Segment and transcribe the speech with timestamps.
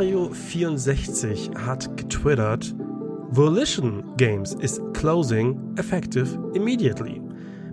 [0.00, 2.74] Wario64 hat getwittert,
[3.32, 7.20] Volition Games is closing effective immediately.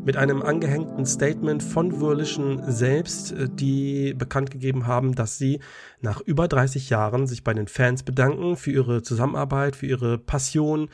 [0.03, 5.61] Mit einem angehängten Statement von Volition selbst, äh, die bekannt gegeben haben, dass sie
[6.01, 10.89] nach über 30 Jahren sich bei den Fans bedanken für ihre Zusammenarbeit, für ihre Passion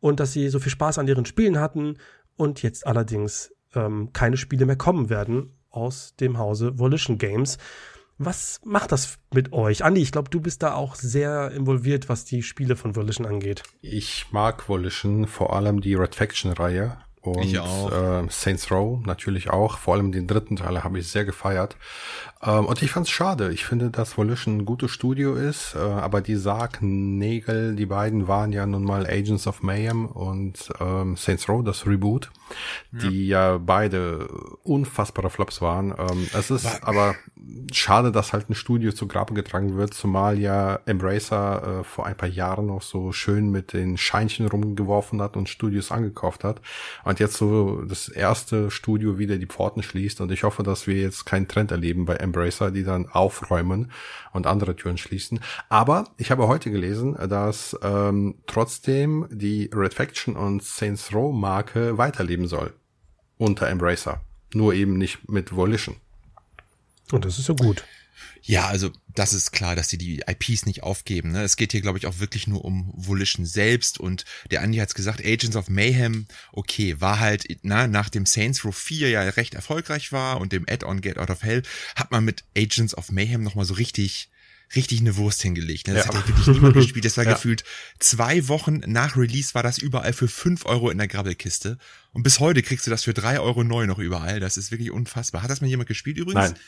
[0.00, 1.94] und dass sie so viel Spaß an ihren Spielen hatten
[2.36, 7.58] und jetzt allerdings ähm, keine Spiele mehr kommen werden aus dem Hause Volition Games.
[8.18, 9.84] Was macht das mit euch?
[9.84, 13.62] Andi, ich glaube, du bist da auch sehr involviert, was die Spiele von Volition angeht.
[13.80, 16.98] Ich mag Volition, vor allem die Red Faction-Reihe.
[17.22, 17.92] Und ich auch.
[17.92, 19.78] Äh, Saints Row natürlich auch.
[19.78, 21.76] Vor allem den dritten Teil habe ich sehr gefeiert.
[22.44, 23.52] Ähm, und ich fand es schade.
[23.52, 28.52] Ich finde, dass Volition ein gutes Studio ist, äh, aber die Sargnägel, die beiden waren
[28.52, 32.30] ja nun mal Agents of Mayhem und ähm, Saints Row, das Reboot,
[32.92, 32.98] ja.
[32.98, 34.26] die ja beide
[34.64, 35.94] unfassbare Flops waren.
[35.96, 37.14] Ähm, es ist War aber
[37.72, 42.16] schade, dass halt ein Studio zu Grabe getragen wird, zumal ja Embracer äh, vor ein
[42.16, 46.60] paar Jahren noch so schön mit den Scheinchen rumgeworfen hat und Studios angekauft hat.
[47.04, 50.96] Und jetzt so das erste Studio wieder die Pforten schließt und ich hoffe, dass wir
[50.96, 53.92] jetzt keinen Trend erleben bei Embracer, die dann aufräumen
[54.32, 55.40] und andere Türen schließen.
[55.68, 61.98] Aber ich habe heute gelesen, dass ähm, trotzdem die Red Faction und Saints Row Marke
[61.98, 62.74] weiterleben soll
[63.38, 64.20] unter Embracer.
[64.54, 65.96] Nur eben nicht mit Volition.
[67.10, 67.84] Und das ist ja gut.
[68.42, 71.32] Ja, also das ist klar, dass sie die IPs nicht aufgeben.
[71.32, 71.42] Ne?
[71.42, 73.98] Es geht hier, glaube ich, auch wirklich nur um Volition selbst.
[73.98, 78.64] Und der Andy hat's gesagt, Agents of Mayhem, okay, war halt, na, nach dem Saints
[78.64, 81.62] Row 4 ja recht erfolgreich war und dem Add-on Get Out of Hell,
[81.94, 84.28] hat man mit Agents of Mayhem nochmal so richtig
[84.74, 85.86] richtig eine Wurst hingelegt.
[85.88, 85.94] Ne?
[85.94, 86.14] Das ja.
[86.14, 87.04] hat ja wirklich niemand gespielt.
[87.04, 87.32] Das war ja.
[87.34, 87.64] gefühlt
[87.98, 91.78] zwei Wochen nach Release war das überall für fünf Euro in der Grabbelkiste.
[92.12, 94.40] Und bis heute kriegst du das für drei Euro neu noch überall.
[94.40, 95.42] Das ist wirklich unfassbar.
[95.42, 96.50] Hat das mal jemand gespielt übrigens?
[96.50, 96.58] Nein.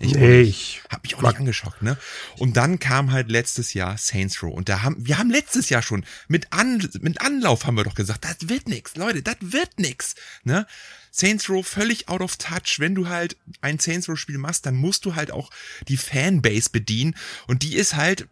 [0.00, 1.98] Ich, nee, ich hab mich auch nicht angeschockt, ne?
[2.36, 5.82] Und dann kam halt letztes Jahr Saints Row und da haben wir haben letztes Jahr
[5.82, 9.80] schon mit An, mit Anlauf haben wir doch gesagt, das wird nix, Leute, das wird
[9.80, 10.14] nix,
[10.44, 10.66] ne?
[11.10, 12.78] Saints Row völlig out of touch.
[12.78, 15.50] Wenn du halt ein Saints Row Spiel machst, dann musst du halt auch
[15.88, 17.16] die Fanbase bedienen
[17.48, 18.28] und die ist halt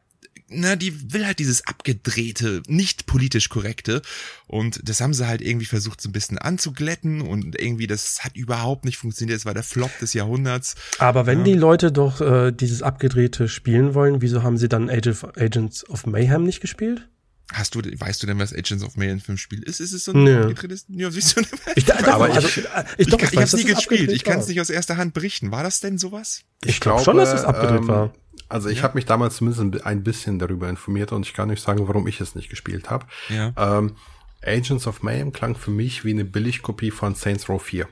[0.49, 4.03] na, die will halt dieses abgedrehte, nicht politisch korrekte.
[4.47, 8.37] Und das haben sie halt irgendwie versucht, so ein bisschen anzuglätten und irgendwie, das hat
[8.37, 9.39] überhaupt nicht funktioniert.
[9.39, 10.77] Das war der Flop des Jahrhunderts.
[10.99, 11.45] Aber wenn ja.
[11.45, 15.89] die Leute doch äh, dieses abgedrehte spielen wollen, wieso haben sie dann Age of, Agents
[15.89, 17.09] of Mayhem nicht gespielt?
[17.53, 19.81] Hast du, weißt du denn, was Agents of Mayhem für ein Spiel ist?
[19.81, 20.35] Ist es so ein nee.
[20.35, 20.87] abgedrehtes?
[20.89, 21.43] Ja, siehst du,
[21.77, 22.59] ich, doch, aber also, ich,
[22.99, 24.11] ich, doch, ich, ich, ich hab's nie gespielt.
[24.11, 25.53] Ich kann es nicht aus erster Hand berichten.
[25.53, 26.43] War das denn sowas?
[26.65, 28.15] Ich, ich glaube schon, dass es abgedreht ähm, war.
[28.49, 28.85] Also ich ja.
[28.85, 32.21] habe mich damals zumindest ein bisschen darüber informiert und ich kann euch sagen, warum ich
[32.21, 33.07] es nicht gespielt habe.
[33.29, 33.53] Ja.
[33.57, 33.97] Ähm,
[34.45, 37.89] Agents of Mayhem klang für mich wie eine Billigkopie von Saints Row 4.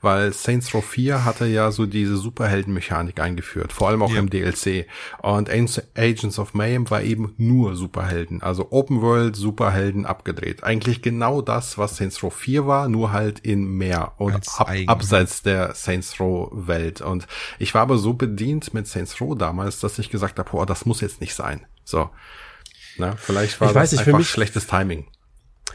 [0.00, 4.18] Weil Saints Row 4 hatte ja so diese Superheldenmechanik eingeführt, vor allem auch ja.
[4.18, 4.86] im DLC.
[5.22, 10.64] Und Agents of Mayhem war eben nur Superhelden, also Open World Superhelden abgedreht.
[10.64, 15.42] Eigentlich genau das, was Saints Row 4 war, nur halt in mehr und ab, abseits
[15.42, 17.00] der Saints Row Welt.
[17.00, 17.26] Und
[17.58, 20.86] ich war aber so bedient mit Saints Row damals, dass ich gesagt habe, oh, das
[20.86, 21.66] muss jetzt nicht sein.
[21.84, 22.10] So.
[22.96, 25.06] Na, vielleicht war ich das nicht, einfach schlechtes Timing.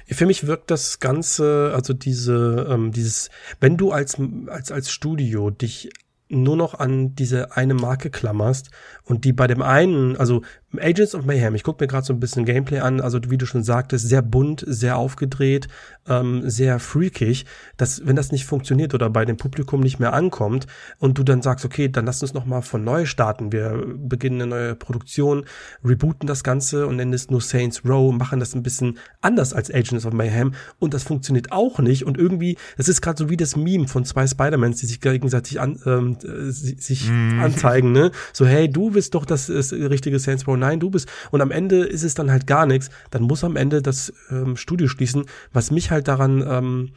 [0.07, 3.29] Für mich wirkt das Ganze, also diese, ähm, dieses,
[3.59, 4.17] wenn du als,
[4.47, 5.89] als, als Studio dich
[6.29, 8.69] nur noch an diese eine Marke klammerst
[9.09, 10.43] und die bei dem einen, also
[10.77, 13.47] Agents of Mayhem, ich gucke mir gerade so ein bisschen Gameplay an, also wie du
[13.47, 15.67] schon sagtest, sehr bunt, sehr aufgedreht,
[16.07, 20.67] ähm, sehr freakig, dass wenn das nicht funktioniert oder bei dem Publikum nicht mehr ankommt
[20.99, 24.43] und du dann sagst, okay, dann lass uns noch mal von neu starten, wir beginnen
[24.43, 25.45] eine neue Produktion,
[25.83, 29.73] rebooten das Ganze und nennen es nur Saints Row, machen das ein bisschen anders als
[29.73, 33.37] Agents of Mayhem und das funktioniert auch nicht und irgendwie, das ist gerade so wie
[33.37, 37.39] das Meme von zwei Spider-Mans, die sich gegenseitig an, ähm, äh, sich mm.
[37.39, 38.11] anzeigen, ne?
[38.33, 41.07] So, hey, du bist doch das, das richtige Saints Row nein, du bist.
[41.31, 42.89] Und am Ende ist es dann halt gar nichts.
[43.11, 45.23] Dann muss am Ende das ähm, Studio schließen.
[45.53, 46.89] Was mich halt daran, ähm,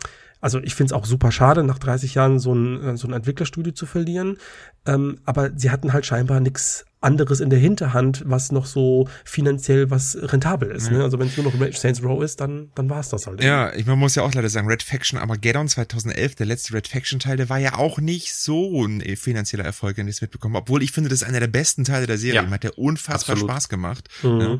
[0.42, 3.14] also ich finde es auch super schade, nach 30 Jahren so ein, äh, so ein
[3.14, 4.36] Entwicklerstudio zu verlieren.
[4.84, 9.90] Ähm, aber sie hatten halt scheinbar nichts anderes in der Hinterhand, was noch so finanziell
[9.90, 10.86] was rentabel ist.
[10.86, 10.98] Ja.
[10.98, 11.04] Ne?
[11.04, 13.42] Also wenn es nur noch Saints Row ist, dann, dann war es das halt.
[13.42, 16.88] Ja, ich man muss ja auch leider sagen, Red Faction Armageddon 2011, der letzte Red
[16.88, 20.56] Faction Teil, der war ja auch nicht so ein finanzieller Erfolg, wenn ich es mitbekommen
[20.56, 22.42] Obwohl ich finde, das ist einer der besten Teile der Serie.
[22.42, 22.50] Ja.
[22.50, 23.50] Hat der unfassbar Absolut.
[23.50, 24.08] Spaß gemacht.
[24.22, 24.40] Mhm.
[24.40, 24.58] Ja.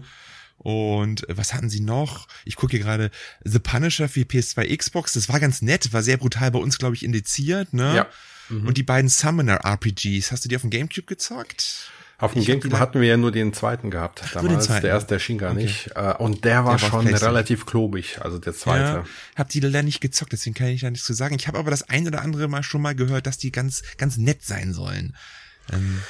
[0.63, 2.29] Und was hatten sie noch?
[2.45, 3.11] Ich gucke hier gerade
[3.45, 5.13] The Punisher für PS2 Xbox.
[5.13, 7.97] Das war ganz nett, war sehr brutal bei uns, glaube ich, indiziert, ne?
[7.97, 8.07] Ja.
[8.49, 8.69] Mhm.
[8.69, 11.91] Und die beiden Summoner RPGs, hast du die auf dem Gamecube gezockt?
[12.19, 14.67] Auf dem Gamecube hatten wir ja nur den zweiten gehabt damals.
[14.67, 14.83] Zweiten.
[14.83, 15.65] Der erste erschien gar okay.
[15.65, 15.91] nicht.
[15.97, 18.85] Äh, und der war, der war schon relativ klobig, also der zweite.
[18.85, 19.05] Ja,
[19.35, 21.35] hab die leider nicht gezockt, deswegen kann ich da nichts zu sagen.
[21.35, 24.19] Ich habe aber das ein oder andere Mal schon mal gehört, dass die ganz, ganz
[24.19, 25.17] nett sein sollen.
[25.73, 26.01] Ähm,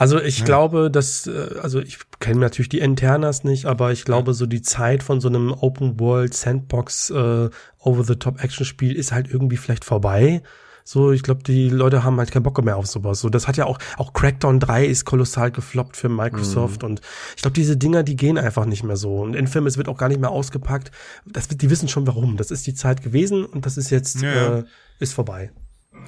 [0.00, 0.44] also ich ja.
[0.46, 4.62] glaube, dass, äh, also ich kenne natürlich die Internas nicht, aber ich glaube, so die
[4.62, 7.50] Zeit von so einem Open World Sandbox äh,
[7.80, 10.42] Over-the-Top-Action-Spiel ist halt irgendwie vielleicht vorbei.
[10.84, 13.20] So, ich glaube, die Leute haben halt keinen Bock mehr auf sowas.
[13.20, 16.88] So, das hat ja auch, auch Crackdown 3 ist kolossal gefloppt für Microsoft mhm.
[16.88, 17.00] und
[17.36, 19.16] ich glaube, diese Dinger, die gehen einfach nicht mehr so.
[19.16, 20.92] Und Infamous wird auch gar nicht mehr ausgepackt.
[21.26, 22.38] Das, die wissen schon warum.
[22.38, 24.60] Das ist die Zeit gewesen und das ist jetzt, ja.
[24.60, 24.64] äh,
[24.98, 25.50] ist vorbei.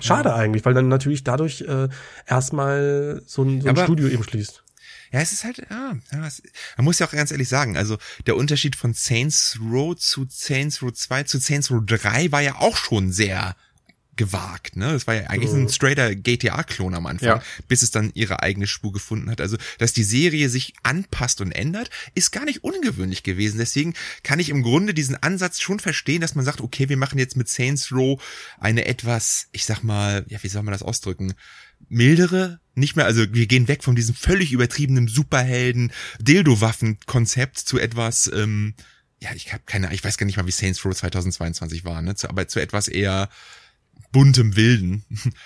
[0.00, 0.36] Schade ja.
[0.36, 1.88] eigentlich, weil dann natürlich dadurch äh,
[2.26, 4.62] erstmal so ein, so ein Studio eben schließt.
[5.12, 8.76] Ja, es ist halt, ja, man muss ja auch ganz ehrlich sagen, also der Unterschied
[8.76, 13.12] von Saints Row zu Saints Row 2 zu Saints Row 3 war ja auch schon
[13.12, 13.54] sehr
[14.16, 14.92] gewagt, ne?
[14.92, 15.62] Das war ja eigentlich mhm.
[15.62, 17.42] ein straighter GTA-Klon am Anfang, ja.
[17.68, 19.40] bis es dann ihre eigene Spur gefunden hat.
[19.40, 23.58] Also, dass die Serie sich anpasst und ändert, ist gar nicht ungewöhnlich gewesen.
[23.58, 27.18] Deswegen kann ich im Grunde diesen Ansatz schon verstehen, dass man sagt, okay, wir machen
[27.18, 28.22] jetzt mit Saints Row
[28.58, 31.34] eine etwas, ich sag mal, ja, wie soll man das ausdrücken?
[31.88, 38.30] mildere, nicht mehr, also wir gehen weg von diesem völlig übertriebenen Superhelden Dildo-Waffen-Konzept zu etwas,
[38.32, 38.74] ähm,
[39.20, 42.14] ja, ich habe keine, ich weiß gar nicht mal, wie Saints Row 2022 war, ne,
[42.14, 43.28] zu, aber zu etwas eher
[44.10, 45.04] buntem Wilden.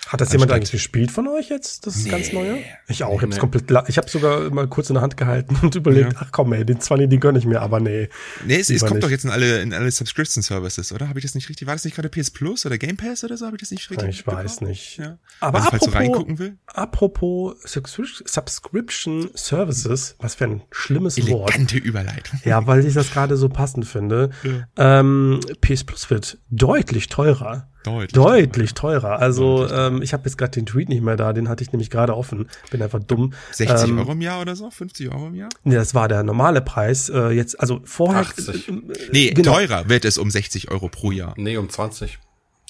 [0.08, 2.10] Hat das jemand eigentlich gespielt von euch jetzt, das nee.
[2.10, 2.58] ganz neue?
[2.88, 3.40] Ich auch, ich hab's nee.
[3.40, 6.18] komplett, ich habe sogar mal kurz in der Hand gehalten und überlegt, ja.
[6.22, 8.08] ach komm ey, den 20, den gönn ich mir, aber nee.
[8.46, 9.04] Nee, es, es kommt nicht.
[9.04, 11.08] doch jetzt in alle, in alle Subscription Services, oder?
[11.08, 13.36] Habe ich das nicht richtig, war das nicht gerade PS Plus oder Game Pass oder
[13.36, 13.46] so?
[13.46, 14.98] Habe ich das nicht richtig Ich weiß nicht.
[14.98, 15.18] Ja.
[15.40, 16.56] Aber also, apropos, reingucken will.
[16.66, 21.50] apropos Subscription Services, was für ein schlimmes Elegante Wort.
[21.50, 22.40] Elegante Überleitung.
[22.44, 24.30] Ja, weil ich das gerade so passend finde.
[24.42, 25.00] Ja.
[25.00, 27.68] Ähm, PS Plus wird deutlich teurer.
[27.86, 29.20] Deutlich, Deutlich teurer.
[29.20, 31.72] Also Deutlich ähm, ich habe jetzt gerade den Tweet nicht mehr da, den hatte ich
[31.72, 32.48] nämlich gerade offen.
[32.70, 33.32] Bin einfach dumm.
[33.52, 34.70] 60 ähm, Euro im Jahr oder so?
[34.70, 35.48] 50 Euro im Jahr?
[35.64, 37.08] Nee, das war der normale Preis.
[37.08, 38.22] Äh, jetzt, also vorher.
[38.22, 38.68] 80.
[38.68, 38.72] Äh,
[39.12, 39.54] nee, genau.
[39.54, 41.34] teurer wird es um 60 Euro pro Jahr.
[41.36, 42.18] Nee, um 20.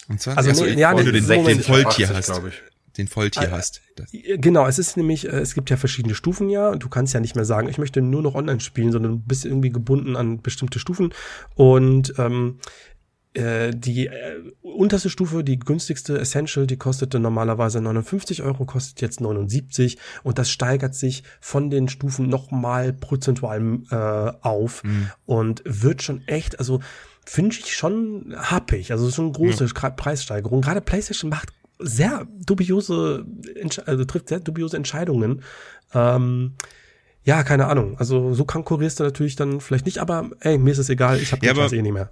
[0.09, 0.39] Um 20?
[0.39, 2.31] Also, nee, ja, wenn du den, den Volltier hast.
[2.47, 2.63] Ich.
[2.97, 3.83] Den Volltier äh, hast.
[3.97, 4.11] Das.
[4.13, 7.21] Genau, es ist nämlich, äh, es gibt ja verschiedene Stufen ja und du kannst ja
[7.21, 10.41] nicht mehr sagen, ich möchte nur noch online spielen, sondern du bist irgendwie gebunden an
[10.41, 11.13] bestimmte Stufen
[11.55, 12.59] und ähm,
[13.37, 19.21] äh, die äh, unterste Stufe, die günstigste Essential, die kostete normalerweise 59 Euro, kostet jetzt
[19.21, 25.11] 79 und das steigert sich von den Stufen nochmal prozentual äh, auf mhm.
[25.27, 26.81] und wird schon echt, also
[27.27, 29.91] finde ich schon happig, also schon eine große ja.
[29.91, 30.63] Preissteigerung.
[30.63, 33.27] Gerade PlayStation macht sehr dubiose,
[33.85, 35.43] also trifft sehr dubiose Entscheidungen.
[35.93, 36.55] Ähm,
[37.23, 37.99] ja, keine Ahnung.
[37.99, 41.33] Also so konkurrierst du natürlich dann vielleicht nicht, aber ey, mir ist es egal, ich
[41.33, 42.11] habe ja, den eh nicht mehr.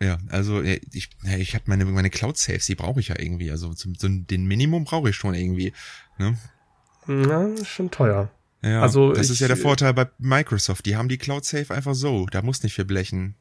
[0.00, 3.50] Ja, also ich, ich habe meine, meine Cloud-Saves, die brauche ich ja irgendwie.
[3.50, 5.72] Also zum, zum, den Minimum brauche ich schon irgendwie.
[6.18, 6.38] Ne?
[7.08, 8.30] Ja, ist schon teuer.
[8.62, 10.86] Ja, also das ich, ist ja der Vorteil bei Microsoft.
[10.86, 12.26] Die haben die Cloud Save einfach so.
[12.26, 13.34] Da muss nicht viel blechen.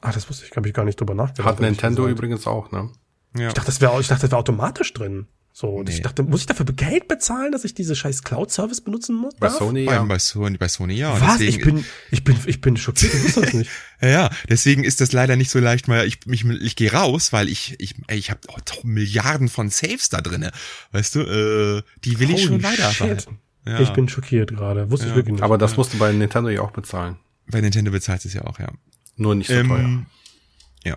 [0.00, 1.46] Ah, das wusste ich, habe ich gar nicht drüber nachgedacht.
[1.46, 2.90] Hat Nintendo übrigens auch, ne?
[3.36, 3.48] Ja.
[3.48, 5.26] Ich dachte, das wäre, ich dachte, das wäre automatisch drin.
[5.56, 5.94] So, und nee.
[5.94, 9.36] ich dachte, muss ich dafür Geld bezahlen, dass ich diese scheiß Cloud-Service benutzen muss?
[9.36, 9.58] Bei darf?
[9.58, 10.02] Sony, ja.
[10.02, 11.20] Bei Sony, bei Sony, ja.
[11.20, 11.38] Was?
[11.38, 13.70] Deswegen, ich bin, ich bin, ich bin schockiert, ich wusste das nicht.
[14.02, 17.48] ja, deswegen ist das leider nicht so leicht, weil ich, mich, ich gehe raus, weil
[17.48, 20.50] ich, ich, ey, ich habe oh, Milliarden von Saves da drinne.
[20.90, 23.38] Weißt du, äh, die will Holy ich schon weiterhalten.
[23.64, 23.78] Ja.
[23.78, 25.12] Ich bin schockiert gerade, wusste ja.
[25.12, 25.44] ich wirklich nicht.
[25.44, 25.76] Aber das ja.
[25.76, 27.14] musst du bei Nintendo ja auch bezahlen.
[27.46, 28.72] Bei Nintendo bezahlt es ja auch, ja.
[29.16, 30.06] Nur nicht so ähm, teuer.
[30.84, 30.96] Ja.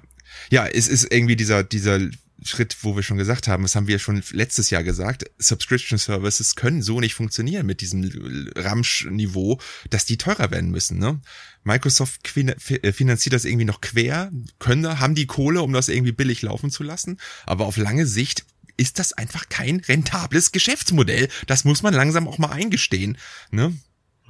[0.50, 2.00] Ja, es ist irgendwie dieser, dieser
[2.44, 6.56] Schritt, wo wir schon gesagt haben, das haben wir schon letztes Jahr gesagt, Subscription Services
[6.56, 8.10] können so nicht funktionieren mit diesem
[8.56, 11.00] Ramsch-Niveau, dass die teurer werden müssen.
[11.00, 11.20] Ne?
[11.64, 16.42] Microsoft äh, finanziert das irgendwie noch quer, können, haben die Kohle, um das irgendwie billig
[16.42, 18.46] laufen zu lassen, aber auf lange Sicht
[18.78, 21.30] ist das einfach kein rentables Geschäftsmodell.
[21.48, 23.18] Das muss man langsam auch mal eingestehen.
[23.50, 23.76] Ne?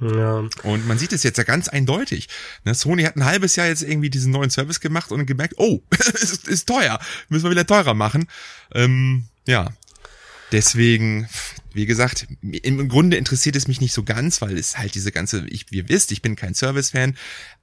[0.00, 0.44] Ja.
[0.62, 2.28] Und man sieht es jetzt ja ganz eindeutig.
[2.64, 5.82] Ne, Sony hat ein halbes Jahr jetzt irgendwie diesen neuen Service gemacht und gemerkt, oh,
[6.14, 8.28] ist, ist teuer, müssen wir wieder teurer machen.
[8.72, 9.72] Ähm, ja,
[10.52, 11.28] deswegen,
[11.72, 15.46] wie gesagt, im Grunde interessiert es mich nicht so ganz, weil es halt diese ganze,
[15.48, 17.16] ich, ihr wisst, ich bin kein Service-Fan,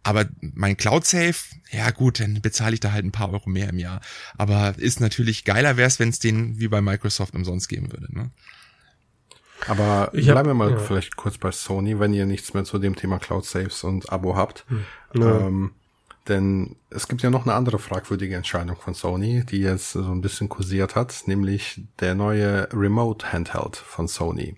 [0.04, 1.36] aber mein Cloud Safe,
[1.72, 4.02] ja gut, dann bezahle ich da halt ein paar Euro mehr im Jahr.
[4.38, 8.14] Aber ist natürlich geiler wäre es, wenn es den wie bei Microsoft umsonst geben würde.
[8.14, 8.32] Ne?
[9.68, 10.78] Aber ich bleiben wir mal ja.
[10.78, 14.36] vielleicht kurz bei Sony, wenn ihr nichts mehr zu dem Thema Cloud Saves und Abo
[14.36, 14.66] habt.
[14.68, 14.86] Hm.
[15.16, 15.40] Ja.
[15.40, 15.72] Ähm,
[16.28, 20.22] denn es gibt ja noch eine andere fragwürdige Entscheidung von Sony, die jetzt so ein
[20.22, 24.56] bisschen kursiert hat, nämlich der neue Remote Handheld von Sony.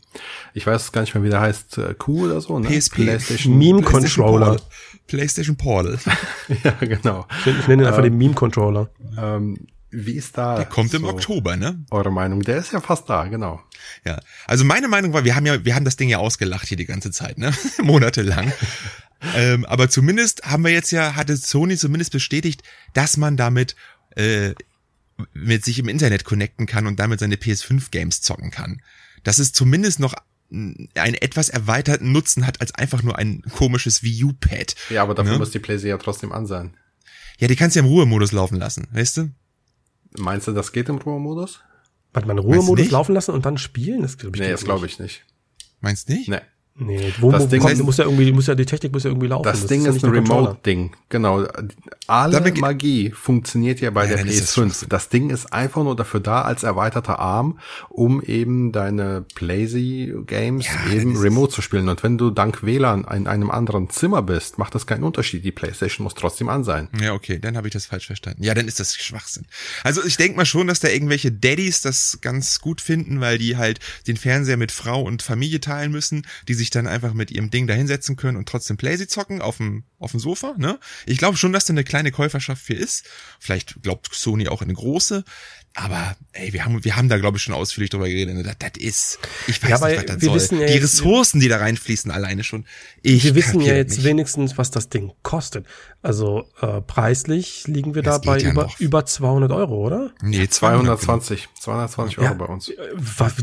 [0.53, 2.69] Ich weiß gar nicht mehr, wie der heißt, äh, Q oder so, ne?
[2.69, 3.03] PSP.
[3.03, 4.57] PlayStation Meme Controller.
[5.07, 5.99] PlayStation Portal.
[6.63, 7.25] ja, genau.
[7.45, 8.89] Ich, ich nenne ihn einfach ähm, den Meme Controller.
[9.17, 9.67] Ähm,
[10.06, 10.58] wie ist da?
[10.58, 11.84] Der kommt so im Oktober, ne?
[11.89, 12.42] Eure Meinung?
[12.44, 13.62] Der ist ja fast da, genau.
[14.06, 14.20] Ja.
[14.46, 16.86] Also meine Meinung war, wir haben ja, wir haben das Ding ja ausgelacht hier die
[16.86, 17.51] ganze Zeit, ne?
[17.82, 18.54] Monatelang.
[19.36, 22.62] ähm, aber zumindest haben wir jetzt ja, hatte Sony zumindest bestätigt,
[22.94, 23.75] dass man damit
[24.16, 24.54] äh,
[25.34, 28.84] mit sich im Internet connecten kann und damit seine PS5 Games zocken kann.
[29.24, 30.13] Das ist zumindest noch
[30.51, 34.75] einen etwas erweiterten Nutzen hat als einfach nur ein komisches Wii U-Pad.
[34.92, 35.39] Ja, aber dafür ne?
[35.39, 36.77] muss die PlayStation ja trotzdem an sein.
[37.39, 39.32] Ja, die kannst du ja im Ruhemodus laufen lassen, weißt du?
[40.17, 41.62] Meinst du, das geht im Ruhemodus?
[42.13, 44.01] Warte mal, Ruhemodus laufen lassen und dann spielen?
[44.01, 45.25] Das glaube ich Nee, das glaube ich nicht.
[45.81, 46.29] Meinst du nicht?
[46.29, 46.41] Nee.
[46.79, 49.10] Nee, wo, das wo, Ding kommt, muss ja irgendwie, muss ja, die Technik muss ja
[49.10, 49.43] irgendwie laufen.
[49.43, 50.91] Das, das Ding ist, ist ein Remote-Ding.
[51.10, 51.46] Genau.
[52.05, 54.67] Alle Magie funktioniert ja bei ja, der PS5.
[54.67, 57.57] Das, das Ding ist einfach nur dafür da als erweiterter Arm,
[57.89, 61.89] um eben deine Playsy-Games ja, eben remote zu spielen.
[61.89, 65.43] Und wenn du dank WLAN in einem anderen Zimmer bist, macht das keinen Unterschied.
[65.43, 66.89] Die Playstation muss trotzdem an sein.
[67.01, 68.43] Ja, okay, dann habe ich das falsch verstanden.
[68.43, 69.46] Ja, dann ist das Schwachsinn.
[69.84, 73.57] Also ich denke mal schon, dass da irgendwelche Daddies das ganz gut finden, weil die
[73.57, 77.31] halt den Fernseher mit Frau und Familie teilen müssen, die sich sich dann einfach mit
[77.31, 80.79] ihrem Ding dahinsetzen können und trotzdem Playsee zocken auf dem, auf dem Sofa, ne?
[81.05, 83.05] Ich glaube schon, dass da eine kleine Käuferschaft für ist.
[83.39, 85.24] Vielleicht glaubt Sony auch eine große.
[85.79, 88.36] Aber ey, wir haben, wir haben da glaube ich schon ausführlich drüber geredet.
[88.36, 88.41] Ne?
[88.41, 90.36] Das, das ist, ich weiß ja, nicht, was das wir soll.
[90.36, 92.65] Wissen ja die Ressourcen, die da reinfließen, alleine schon.
[93.03, 94.03] Ich wir wissen ja jetzt nicht.
[94.03, 95.67] wenigstens, was das Ding kostet.
[96.01, 100.12] Also äh, preislich liegen wir das da bei ja über, über 200 Euro, oder?
[100.22, 102.69] Nee, 220, 220 Euro ja, bei uns.
[102.69, 102.75] Äh,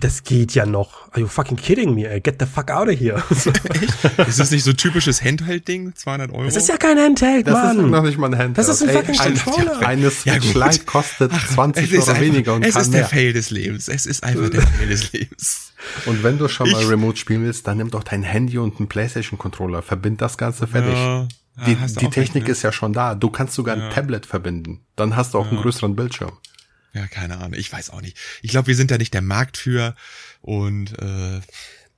[0.00, 1.12] das geht ja noch.
[1.12, 2.09] Are you fucking kidding me?
[2.09, 2.21] Ey?
[2.21, 3.23] Get the fuck out of here.
[3.31, 4.29] Echt?
[4.29, 5.95] Ist das nicht so typisches Handheld-Ding?
[5.95, 6.45] 200 Euro?
[6.45, 7.55] Das ist ja kein Handheld, Mann.
[7.55, 8.59] Das ist noch nicht mal ein Handheld.
[8.59, 9.87] Das ist ein fucking Ey, Controller.
[9.87, 13.00] Eine Switch Lite kostet 20 Euro weniger und es kann ist mehr.
[13.00, 13.88] der Fail des Lebens.
[13.88, 15.73] Es ist einfach der Fail des Lebens.
[16.07, 18.78] Und wenn du schon mal ich, Remote spielen willst, dann nimm doch dein Handy und
[18.78, 19.83] einen PlayStation-Controller.
[19.83, 20.95] Verbind das Ganze fertig.
[20.95, 21.28] Ja,
[21.66, 22.52] die, ja, die Technik recht, ne?
[22.52, 23.14] ist ja schon da.
[23.14, 23.85] Du kannst sogar ja.
[23.85, 24.81] ein Tablet verbinden.
[24.97, 26.33] Dann hast du auch einen größeren Bildschirm.
[26.95, 27.54] Ja, keine Ahnung.
[27.54, 28.16] Ich weiß auch nicht.
[28.40, 29.95] Ich glaube, wir sind da nicht der Markt für.
[30.40, 31.43] Und äh, ja,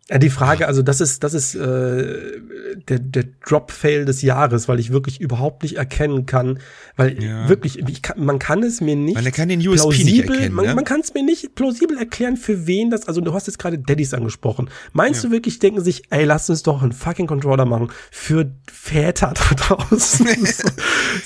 [0.08, 2.40] die Frage, also das ist, das ist äh,
[2.88, 6.60] der, der Drop-Fail des Jahres, weil ich wirklich überhaupt nicht erkennen kann,
[6.94, 7.48] weil ja.
[7.48, 9.16] wirklich, ich kann, man kann es mir nicht.
[9.20, 10.54] Man kann den USP plausibel, nicht erkennen.
[10.54, 10.74] Man, ne?
[10.76, 13.80] man kann es mir nicht plausibel erklären, für wen das, also du hast jetzt gerade
[13.80, 14.70] Daddys angesprochen.
[14.92, 15.28] Meinst ja.
[15.28, 19.54] du wirklich, denken sich, ey, lass uns doch einen fucking Controller machen für Väter da
[19.56, 20.28] draußen?
[20.44, 20.68] so,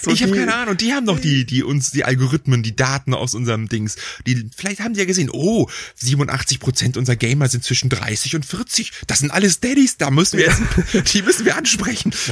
[0.01, 3.13] so ich habe keine Ahnung, die haben doch die, die uns, die Algorithmen, die Daten
[3.13, 3.97] aus unserem Dings.
[4.27, 8.47] Die, vielleicht haben die ja gesehen, oh, 87 Prozent unserer Gamer sind zwischen 30 und
[8.47, 12.13] 40 40, das sind alles Daddies, da müssen wir jetzt, die müssen wir ansprechen.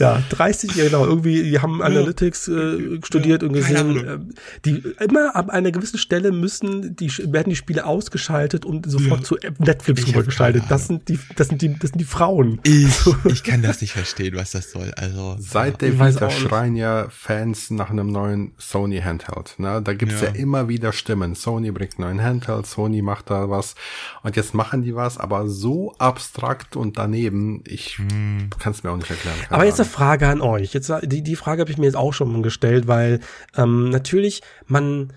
[0.00, 4.18] Ja, 30, ja genau, irgendwie, die haben Analytics äh, studiert ja, und gesehen, äh,
[4.64, 9.24] die immer ab einer gewissen Stelle müssen die werden die Spiele ausgeschaltet und sofort ja.
[9.24, 10.64] zu Netflix rübergeschaltet.
[10.68, 12.60] Das sind die das sind die das sind die Frauen.
[12.64, 14.92] Ich, ich kann das nicht verstehen, was das soll.
[14.96, 19.80] Also seit der Vita schreien ja Fans nach einem neuen Sony Handheld, ne?
[19.80, 20.28] Da gibt's ja.
[20.28, 21.36] ja immer wieder Stimmen.
[21.36, 23.76] Sony bringt einen neuen Handheld, Sony macht da was
[24.24, 28.50] und jetzt machen die was, aber so abstrakt und daneben, ich hm.
[28.58, 29.36] kann es mir auch nicht erklären.
[29.50, 30.74] Aber jetzt eine Frage an euch.
[30.74, 33.20] Jetzt, die, die Frage habe ich mir jetzt auch schon gestellt, weil
[33.56, 35.12] ähm, natürlich man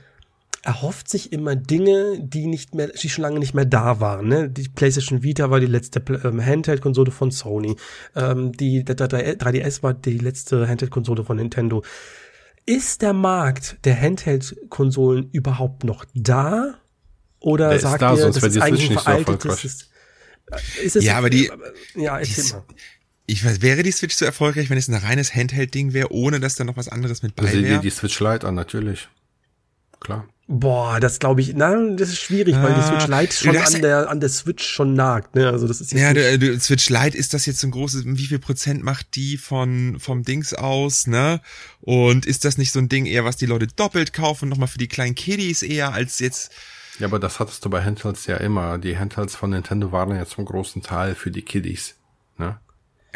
[0.68, 4.28] erhofft sich immer Dinge, die nicht mehr, die schon lange nicht mehr da waren.
[4.28, 4.50] Ne?
[4.50, 7.78] Die PlayStation Vita war die letzte ähm, Handheld-Konsole von Sony.
[8.16, 11.84] Ähm, die der 3DS war die letzte Handheld-Konsole von Nintendo.
[12.66, 16.74] Ist der Markt der Handheld-Konsolen überhaupt noch da?
[17.40, 19.90] Oder der sagt da, ihr, das ist eigentlich veraltetes, ist
[20.96, 21.52] ja, aber die,
[21.96, 22.64] ja, erzähl die, mal.
[23.26, 26.56] Ich weiß, wäre die Switch so erfolgreich, wenn es ein reines Handheld-Ding wäre, ohne dass
[26.56, 27.58] da noch was anderes mit bei wäre?
[27.58, 29.10] Also die, die Switch Lite an, natürlich.
[30.00, 30.28] Klar.
[30.50, 33.82] Boah, das glaube ich, na, das ist schwierig, ah, weil die Switch Lite schon an
[33.82, 36.88] der, an der Switch schon nagt, ne, also das ist jetzt Ja, der, der Switch
[36.88, 40.54] Lite ist das jetzt so ein großes, wie viel Prozent macht die von, vom Dings
[40.54, 41.42] aus, ne?
[41.82, 44.78] Und ist das nicht so ein Ding eher, was die Leute doppelt kaufen, nochmal für
[44.78, 46.52] die kleinen Kiddies eher, als jetzt,
[47.00, 48.78] ja, aber das hattest du bei Handhelds ja immer.
[48.78, 51.96] Die Handhelds von Nintendo waren ja zum großen Teil für die Kiddies.
[52.38, 52.60] Ne?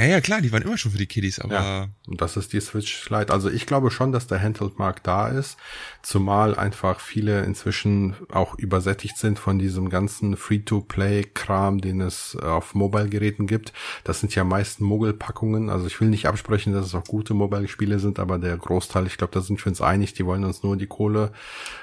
[0.01, 1.53] Ja, ja, klar, die waren immer schon für die Kiddies, aber.
[1.53, 3.31] Ja, und das ist die Switch Lite.
[3.31, 5.57] Also ich glaube schon, dass der Handheld-Markt da ist,
[6.01, 13.45] zumal einfach viele inzwischen auch übersättigt sind von diesem ganzen Free-to-Play-Kram, den es auf Mobile-Geräten
[13.45, 13.73] gibt.
[14.03, 15.69] Das sind ja meist Mogelpackungen.
[15.69, 19.17] Also ich will nicht absprechen, dass es auch gute Mobile-Spiele sind, aber der Großteil, ich
[19.17, 21.31] glaube, da sind wir uns einig, die wollen uns nur die Kohle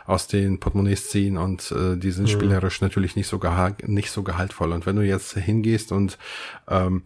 [0.07, 2.33] aus den Portemonnaies ziehen und äh, die sind mhm.
[2.33, 3.41] spielerisch natürlich nicht so,
[3.87, 4.73] nicht so gehaltvoll.
[4.73, 6.19] Und wenn du jetzt hingehst und
[6.67, 7.05] ähm,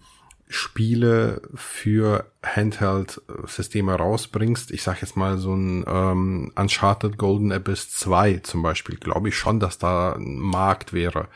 [0.52, 8.38] Spiele für Handheld-Systeme rausbringst, ich sag jetzt mal so ein ähm, Uncharted Golden Abyss 2
[8.42, 11.28] zum Beispiel, glaube ich schon, dass da ein Markt wäre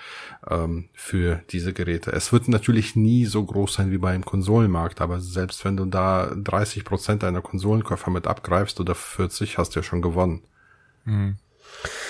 [0.48, 2.12] ähm, für diese Geräte.
[2.12, 6.34] Es wird natürlich nie so groß sein wie beim Konsolenmarkt, aber selbst wenn du da
[6.34, 10.42] 30 Prozent deiner Konsolenkäufer mit abgreifst oder 40, hast du ja schon gewonnen.
[11.04, 11.36] Mhm.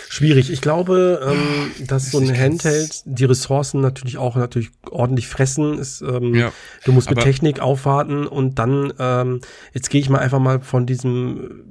[0.08, 0.50] Schwierig.
[0.50, 5.78] Ich glaube, ähm, dass so ein Handheld die Ressourcen natürlich auch natürlich ordentlich fressen.
[5.78, 6.52] Ist, ähm, ja,
[6.84, 9.40] du musst mit Technik aufwarten und dann, ähm,
[9.72, 11.64] jetzt gehe ich mal einfach mal von diesem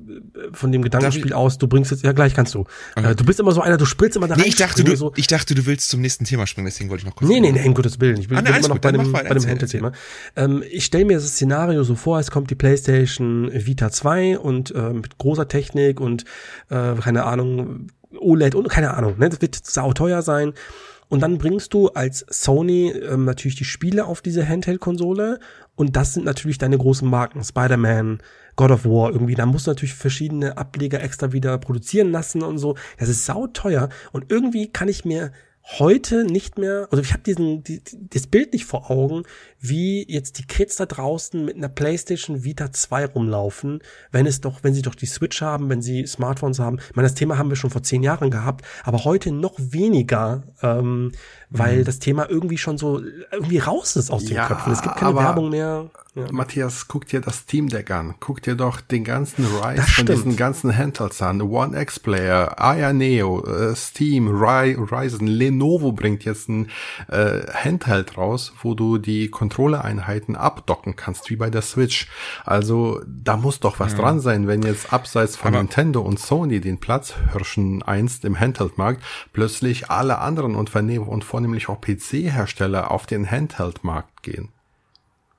[0.53, 2.65] von dem Gedankenspiel aus, du bringst jetzt, ja gleich kannst du.
[2.95, 3.11] Okay.
[3.11, 4.49] Äh, du bist immer so einer, du spielst immer da nee, rein.
[4.49, 5.13] Ich dachte, du, so.
[5.15, 7.29] ich dachte, du willst zum nächsten Thema springen, deswegen wollte ich noch kurz.
[7.29, 8.17] Nee, nee, nee, um Gottes Willen.
[8.19, 9.91] Ich bin, ah, nee, immer noch gut, bei dem, bei dem Handheld-Thema.
[10.35, 14.73] Ähm, ich stelle mir das Szenario so vor, es kommt die PlayStation Vita 2 und
[14.73, 16.25] äh, mit großer Technik und
[16.69, 19.29] äh, keine Ahnung, OLED und keine Ahnung, ne?
[19.29, 20.53] Das wird sauteuer sein.
[21.07, 25.39] Und dann bringst du als Sony ähm, natürlich die Spiele auf diese Handheld-Konsole
[25.75, 27.43] und das sind natürlich deine großen Marken.
[27.43, 28.19] Spider-Man,
[28.55, 29.35] God of War irgendwie.
[29.35, 32.75] Da musst du natürlich verschiedene Ableger extra wieder produzieren lassen und so.
[32.97, 33.89] Das ist sauteuer.
[34.13, 35.31] Und irgendwie kann ich mir
[35.79, 39.23] heute nicht mehr, also ich habe diesen die, das Bild nicht vor Augen,
[39.69, 43.79] wie jetzt die Kids da draußen mit einer PlayStation Vita 2 rumlaufen,
[44.11, 46.79] wenn es doch, wenn sie doch die Switch haben, wenn sie Smartphones haben.
[46.89, 50.43] Ich meine, das Thema haben wir schon vor zehn Jahren gehabt, aber heute noch weniger,
[50.61, 51.11] ähm,
[51.49, 51.83] weil mhm.
[51.85, 54.73] das Thema irgendwie schon so irgendwie raus ist aus den ja, Köpfen.
[54.73, 55.89] Es gibt keine Werbung mehr.
[56.15, 56.31] Ja.
[56.31, 58.15] Matthias, guck dir das Steam Deck an.
[58.21, 61.41] Guck dir doch den ganzen Rise von diesen ganzen Handhelds an.
[61.41, 66.69] One X Player, Aya Neo, äh, Steam, Ry Ryzen, Lenovo bringt jetzt ein
[67.09, 72.07] äh, Handheld raus, wo du die Controller-Einheiten abdocken kannst, wie bei der Switch.
[72.43, 73.99] Also da muss doch was ja.
[73.99, 78.37] dran sein, wenn jetzt abseits von Aber Nintendo und Sony den Platz hirschen einst im
[78.37, 84.49] Handheld-Markt, plötzlich alle anderen Unternehmen und vornehmlich auch PC-Hersteller auf den Handheld-Markt gehen.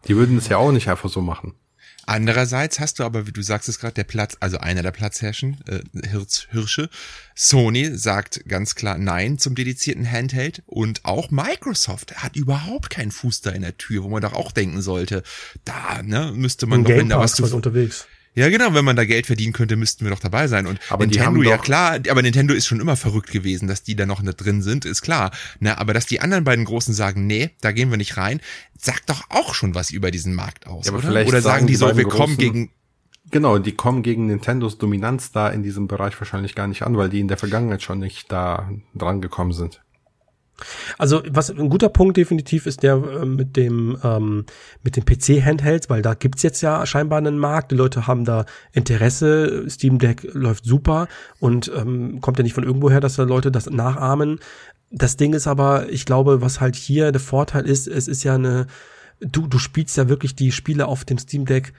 [0.09, 1.55] Die würden es ja auch nicht einfach so machen.
[2.07, 5.59] Andererseits hast du aber, wie du sagst es gerade, der Platz, also einer der Platzherrschen,
[5.67, 6.89] äh, Hirz, Hirsche.
[7.35, 13.41] Sony sagt ganz klar Nein zum dedizierten Handheld und auch Microsoft hat überhaupt keinen Fuß
[13.41, 15.25] da in der Tür, wo man doch auch denken sollte,
[15.65, 18.07] da ne, müsste man doch, wenn da was zu unterwegs.
[18.37, 20.67] Ja, genau, wenn man da Geld verdienen könnte, müssten wir doch dabei sein.
[20.67, 24.05] Und aber Nintendo, ja klar, aber Nintendo ist schon immer verrückt gewesen, dass die da
[24.05, 25.31] noch nicht drin sind, ist klar.
[25.59, 28.41] Na, aber dass die anderen beiden Großen sagen, nee, da gehen wir nicht rein,
[28.79, 31.09] sagt doch auch schon was über diesen Markt aus, ja, aber oder?
[31.09, 32.71] Vielleicht oder sagen, sagen die so, wir kommen gegen
[33.31, 37.09] Genau, die kommen gegen Nintendos Dominanz da in diesem Bereich wahrscheinlich gar nicht an, weil
[37.09, 39.81] die in der Vergangenheit schon nicht da dran gekommen sind.
[40.99, 44.47] Also was ein guter Punkt definitiv ist der äh, mit dem ähm,
[44.83, 47.73] mit dem PC-Handhelds, weil da gibt's jetzt ja scheinbar einen Markt.
[47.73, 49.69] Die Leute haben da Interesse.
[49.69, 51.09] Steam Deck läuft super
[51.41, 54.41] und ähm, kommt ja nicht von irgendwoher, dass da Leute das nachahmen.
[54.91, 58.35] Das Ding ist aber, ich glaube, was halt hier der Vorteil ist, es ist ja
[58.35, 58.67] eine,
[59.21, 61.73] du du spielst ja wirklich die Spiele auf dem Steam Deck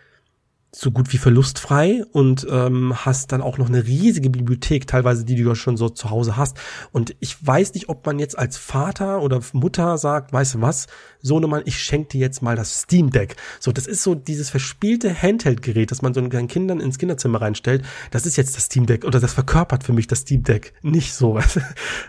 [0.78, 5.36] so gut wie verlustfrei und ähm, hast dann auch noch eine riesige Bibliothek, teilweise die,
[5.36, 6.58] du schon so zu Hause hast.
[6.92, 10.88] Und ich weiß nicht, ob man jetzt als Vater oder Mutter sagt, weißt du was,
[11.28, 13.36] Sohnemann, ich schenke dir jetzt mal das Steam Deck.
[13.60, 17.84] So, das ist so dieses verspielte Handheld-Gerät, das man so den Kindern ins Kinderzimmer reinstellt.
[18.12, 20.74] Das ist jetzt das Steam Deck oder das verkörpert für mich das Steam Deck.
[20.82, 21.40] Nicht so?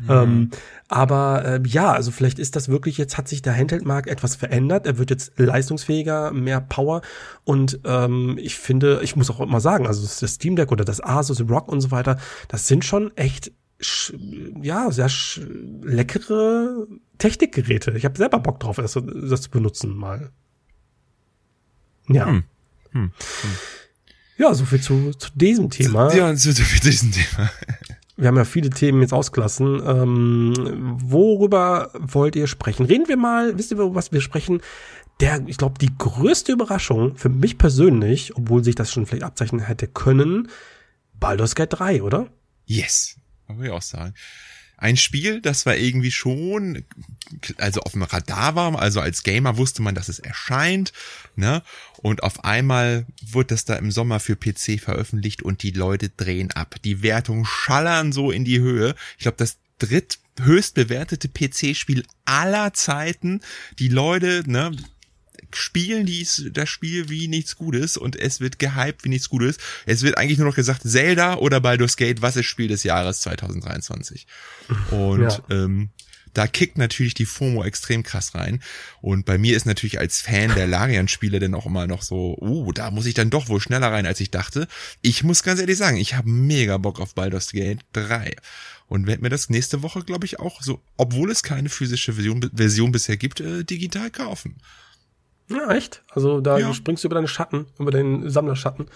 [0.00, 0.09] Mhm.
[0.09, 0.50] Ähm,
[0.88, 4.87] aber äh, ja, also vielleicht ist das wirklich, jetzt hat sich der Handheld-Markt etwas verändert.
[4.87, 7.02] Er wird jetzt leistungsfähiger, mehr Power.
[7.44, 11.02] Und ähm, ich finde, ich muss auch immer sagen, also das Steam Deck oder das
[11.02, 13.52] Asus Rock und so weiter, das sind schon echt
[14.62, 15.11] ja, sehr
[15.83, 16.87] leckere
[17.19, 17.93] Technikgeräte.
[17.93, 20.31] Ich habe selber Bock drauf, das, das, zu benutzen mal.
[22.09, 22.27] Ja.
[22.27, 22.45] Hm.
[22.93, 23.03] Hm.
[23.03, 23.12] Hm.
[24.38, 26.12] Ja, so viel zu, zu diesem Thema.
[26.14, 27.51] Ja, so viel zu diesem Thema
[28.19, 29.81] wir haben ja viele Themen jetzt ausgelassen.
[29.87, 30.53] Ähm,
[31.01, 32.85] worüber wollt ihr sprechen?
[32.85, 34.61] Reden wir mal, wisst ihr, was wir sprechen?
[35.21, 39.61] Der, ich glaube, die größte Überraschung für mich persönlich, obwohl sich das schon vielleicht abzeichnen
[39.61, 40.49] hätte können,
[41.14, 42.27] Baldur's Gate 3, oder?
[42.67, 43.17] Yes,
[43.57, 44.15] würde ich auch sagen
[44.79, 46.85] ein Spiel, das war irgendwie schon,
[47.59, 50.93] also auf dem Radar war, also als Gamer wusste man, dass es erscheint,
[51.35, 51.63] ne?
[51.97, 56.53] Und auf einmal wird das da im Sommer für PC veröffentlicht und die Leute drehen
[56.53, 56.77] ab.
[56.85, 58.95] Die Wertungen schallern so in die Höhe.
[59.17, 63.41] Ich glaube, das dritthöchst bewertete PC-Spiel aller Zeiten.
[63.81, 64.71] Die Leute, ne,
[65.53, 69.59] spielen dies, das Spiel wie nichts Gutes und es wird gehypt wie nichts Gutes.
[69.87, 73.21] Es wird eigentlich nur noch gesagt, Zelda oder Baldur's Gate, was ist Spiel des Jahres
[73.21, 74.27] 2023?
[74.91, 75.43] Und ja.
[75.51, 75.91] ähm,
[76.35, 78.63] da kickt natürlich die FOMO extrem krass rein.
[79.01, 82.73] Und bei mir ist natürlich als Fan der Larian-Spiele dann auch immer noch so, uh,
[82.73, 84.69] da muss ich dann doch wohl schneller rein, als ich dachte.
[85.03, 88.37] Ich muss ganz ehrlich sagen, ich habe mega Bock auf Baldur's Gate 3
[88.87, 92.51] und werde mir das nächste Woche, glaube ich, auch so, obwohl es keine physische Version,
[92.55, 94.57] Version bisher gibt, äh, digital kaufen.
[95.49, 96.03] Ja, echt?
[96.18, 96.74] Also da ja.
[96.74, 98.87] springst du über deine Schatten, über den Sammlerschatten.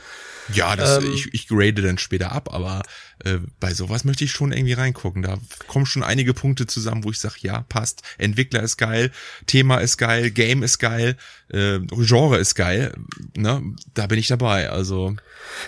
[0.52, 2.82] Ja, das, ähm, ich, ich grade dann später ab, aber
[3.24, 5.22] äh, bei sowas möchte ich schon irgendwie reingucken.
[5.22, 8.02] Da kommen schon einige Punkte zusammen, wo ich sage, ja, passt.
[8.18, 9.12] Entwickler ist geil,
[9.46, 11.16] Thema ist geil, Game ist geil,
[11.48, 12.92] äh, Genre ist geil.
[13.36, 13.62] Ne?
[13.94, 14.68] Da bin ich dabei.
[14.70, 15.14] Also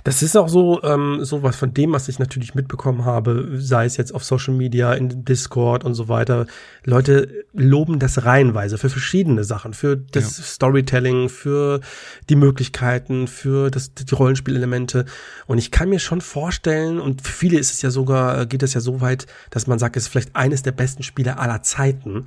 [0.03, 3.85] das ist auch so, ähm, so was von dem, was ich natürlich mitbekommen habe, sei
[3.85, 6.47] es jetzt auf Social Media, in Discord und so weiter.
[6.85, 10.45] Leute loben das reihenweise für verschiedene Sachen, für das ja.
[10.45, 15.05] Storytelling, für die Möglichkeiten, für das, die Rollenspielelemente.
[15.47, 18.75] Und ich kann mir schon vorstellen, und für viele ist es ja sogar, geht es
[18.75, 22.27] ja so weit, dass man sagt, es ist vielleicht eines der besten Spiele aller Zeiten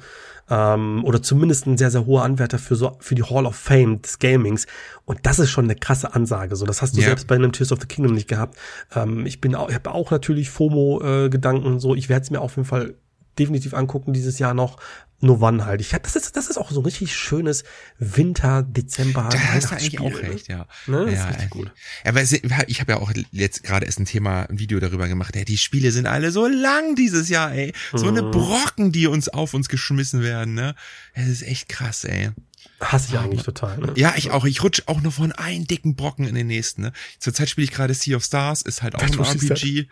[0.50, 4.02] ähm, oder zumindest ein sehr, sehr hoher Anwärter für so für die Hall of Fame
[4.02, 4.66] des Gamings.
[5.06, 6.56] Und das ist schon eine krasse Ansage.
[6.56, 7.10] So, das hast du yeah.
[7.10, 8.58] selbst bei einem Tears of the Kingdom nicht gehabt.
[8.96, 11.78] Ähm, ich bin auch, ich habe auch natürlich FOMO-Gedanken.
[11.78, 12.96] Äh, so, ich werde es mir auf jeden Fall
[13.38, 14.78] definitiv angucken dieses Jahr noch
[15.20, 15.82] nur wann halt.
[15.82, 17.64] Ich das ist das ist auch so ein richtig schönes
[17.98, 19.30] Winter Dezember.
[19.32, 20.68] Da hast du eigentlich auch recht, ja.
[20.86, 21.06] Ne?
[21.06, 21.72] Das ja, ist richtig gut.
[22.04, 25.36] Aber ich habe ja auch jetzt gerade erst ein Thema, ein Video darüber gemacht.
[25.36, 27.74] Ja, die Spiele sind alle so lang dieses Jahr, ey.
[27.94, 28.32] So eine mhm.
[28.32, 30.76] Brocken, die uns auf uns geschmissen werden, ne?
[31.14, 32.32] Es ist echt krass, ey.
[32.80, 33.80] Hasse ich eigentlich total.
[33.80, 33.94] Ne?
[33.96, 34.46] Ja, ich auch.
[34.46, 36.84] Ich rutsche auch nur von einem dicken Brocken in den nächsten.
[36.84, 36.94] Ne?
[37.18, 39.88] Zurzeit spiele ich gerade Sea of Stars, ist halt auch ein RPG.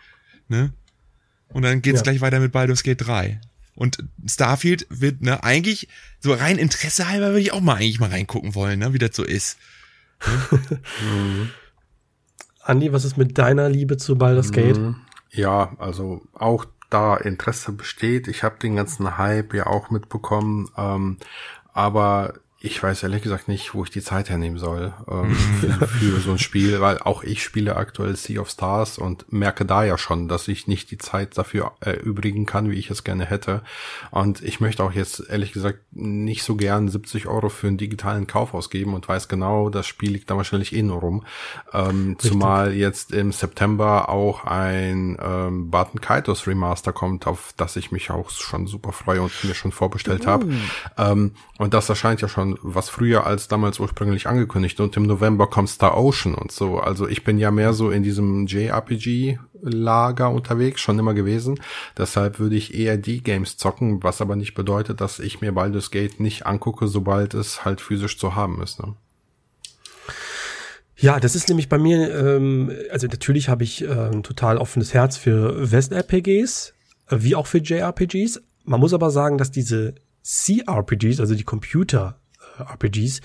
[0.48, 0.72] Ne?
[1.48, 2.02] Und dann geht's ja.
[2.04, 3.40] gleich weiter mit Baldur's Gate 3.
[3.76, 8.10] Und Starfield wird, ne, eigentlich, so rein Interesse halber würde ich auch mal eigentlich mal
[8.10, 9.58] reingucken wollen, ne, wie das so ist.
[11.02, 11.50] Mhm.
[12.62, 14.78] Andi, was ist mit deiner Liebe zu Baldur's Gate?
[14.78, 14.96] Mhm.
[15.30, 18.26] Ja, also auch da Interesse besteht.
[18.26, 20.68] Ich habe den ganzen Hype ja auch mitbekommen.
[20.76, 21.18] Ähm,
[21.72, 22.34] aber
[22.66, 25.34] ich weiß ehrlich gesagt nicht, wo ich die Zeit hernehmen soll ähm,
[26.00, 29.84] für, so ein Spiel, weil auch ich spiele aktuell Sea of Stars und merke da
[29.84, 33.62] ja schon, dass ich nicht die Zeit dafür erübrigen kann, wie ich es gerne hätte.
[34.10, 38.26] Und ich möchte auch jetzt ehrlich gesagt nicht so gern 70 Euro für einen digitalen
[38.26, 41.24] Kauf ausgeben und weiß genau, das Spiel liegt da wahrscheinlich eh nur rum.
[41.72, 47.92] Ähm, zumal jetzt im September auch ein ähm, Barton Kaitos Remaster kommt, auf das ich
[47.92, 50.48] mich auch schon super freue und mir schon vorbestellt habe.
[50.98, 54.80] Ähm, und das erscheint ja schon was früher als damals ursprünglich angekündigt.
[54.80, 56.78] Und im November kommt Star Ocean und so.
[56.78, 61.60] Also ich bin ja mehr so in diesem JRPG-Lager unterwegs, schon immer gewesen.
[61.96, 65.90] Deshalb würde ich eher die Games zocken, was aber nicht bedeutet, dass ich mir Baldur's
[65.90, 68.80] Gate nicht angucke, sobald es halt physisch zu haben ist.
[68.80, 68.94] Ne?
[70.98, 74.94] Ja, das ist nämlich bei mir, ähm, also natürlich habe ich äh, ein total offenes
[74.94, 76.72] Herz für West-RPGs,
[77.08, 78.40] äh, wie auch für JRPGs.
[78.64, 79.94] Man muss aber sagen, dass diese
[80.26, 82.18] CRPGs, also die Computer
[82.58, 83.20] RPGs,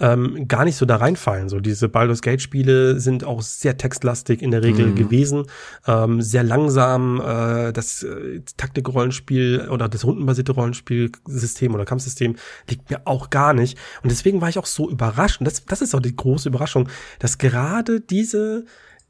[0.00, 1.48] ähm, gar nicht so da reinfallen.
[1.48, 4.94] So diese Baldur's Gate Spiele sind auch sehr textlastig in der Regel mhm.
[4.96, 5.46] gewesen,
[5.86, 7.20] ähm, sehr langsam.
[7.20, 12.36] Äh, das äh, Taktik-Rollenspiel oder das rundenbasierte Rollenspielsystem oder Kampfsystem
[12.68, 13.78] liegt mir auch gar nicht.
[14.02, 15.40] Und deswegen war ich auch so überrascht.
[15.40, 16.88] Und das, das ist auch die große Überraschung,
[17.20, 18.64] dass gerade diese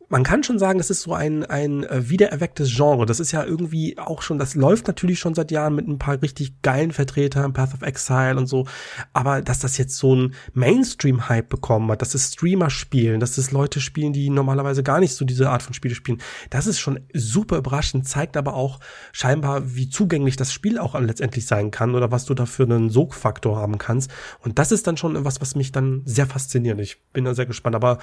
[0.08, 3.06] man kann schon sagen, das ist so ein, ein äh, wiedererwecktes Genre.
[3.06, 6.20] Das ist ja irgendwie auch schon, das läuft natürlich schon seit Jahren mit ein paar
[6.20, 8.66] richtig geilen Vertretern, Path of Exile und so.
[9.12, 13.50] Aber dass das jetzt so ein Mainstream-Hype bekommen hat, dass es Streamer spielen, dass es
[13.50, 17.00] Leute spielen, die normalerweise gar nicht so diese Art von Spiele spielen, das ist schon
[17.12, 18.80] super überraschend, zeigt aber auch
[19.12, 22.90] scheinbar, wie zugänglich das Spiel auch letztendlich sein kann oder was du da für einen
[22.90, 24.10] Sogfaktor haben kannst.
[24.40, 26.78] Und das ist dann schon was, was mich dann sehr fasziniert.
[26.80, 27.76] Ich bin da sehr gespannt.
[27.76, 27.98] Aber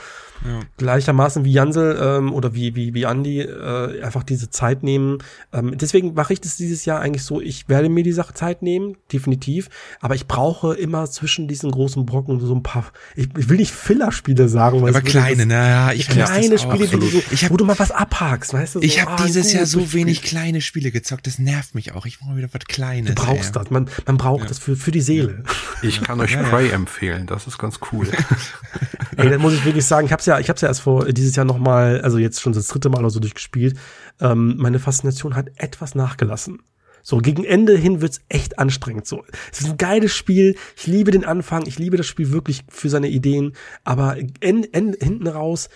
[0.45, 0.59] ja.
[0.77, 5.19] gleichermaßen wie Jansel ähm, oder wie, wie, wie Andi äh, einfach diese Zeit nehmen.
[5.53, 8.61] Ähm, deswegen mache ich das dieses Jahr eigentlich so, ich werde mir die Sache Zeit
[8.61, 13.49] nehmen, definitiv, aber ich brauche immer zwischen diesen großen Brocken so ein paar, ich, ich
[13.49, 17.43] will nicht Filler-Spiele sagen, weil aber kleine, naja, ich kleine Spiele, die du so, ich
[17.43, 18.79] hab, wo du mal was abhakst, weißt du?
[18.79, 21.93] So, ich habe ah, dieses gut, Jahr so wenig kleine Spiele gezockt, das nervt mich
[21.93, 22.05] auch.
[22.05, 23.15] Ich brauche wieder was Kleines.
[23.15, 23.61] Du brauchst ey.
[23.63, 24.47] das, man, man braucht ja.
[24.47, 25.43] das für, für die Seele.
[25.81, 26.73] Ich kann euch ja, Prey ja.
[26.73, 28.07] empfehlen, das ist ganz cool.
[29.17, 31.35] ey, dann muss ich wirklich sagen, ich habe ja, ich habe ja erst vor dieses
[31.35, 33.77] Jahr noch mal also jetzt schon das dritte Mal oder so durchgespielt,
[34.19, 36.59] ähm, meine Faszination hat etwas nachgelassen.
[37.03, 39.07] So, gegen Ende hin wird's echt anstrengend.
[39.07, 40.55] So, es ist ein geiles Spiel.
[40.75, 41.65] Ich liebe den Anfang.
[41.65, 43.53] Ich liebe das Spiel wirklich für seine Ideen.
[43.83, 45.69] Aber en, en, hinten raus,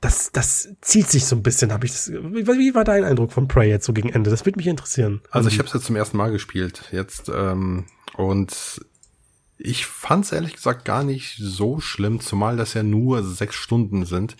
[0.00, 2.10] das, das zieht sich so ein bisschen, habe ich das.
[2.10, 4.30] Wie, war dein Eindruck von Prey jetzt so gegen Ende?
[4.30, 5.22] Das würde mich interessieren.
[5.30, 7.84] Also ich habe es jetzt zum ersten Mal gespielt jetzt ähm,
[8.16, 8.80] und
[9.64, 14.04] ich fand es ehrlich gesagt gar nicht so schlimm, zumal das ja nur sechs Stunden
[14.04, 14.36] sind,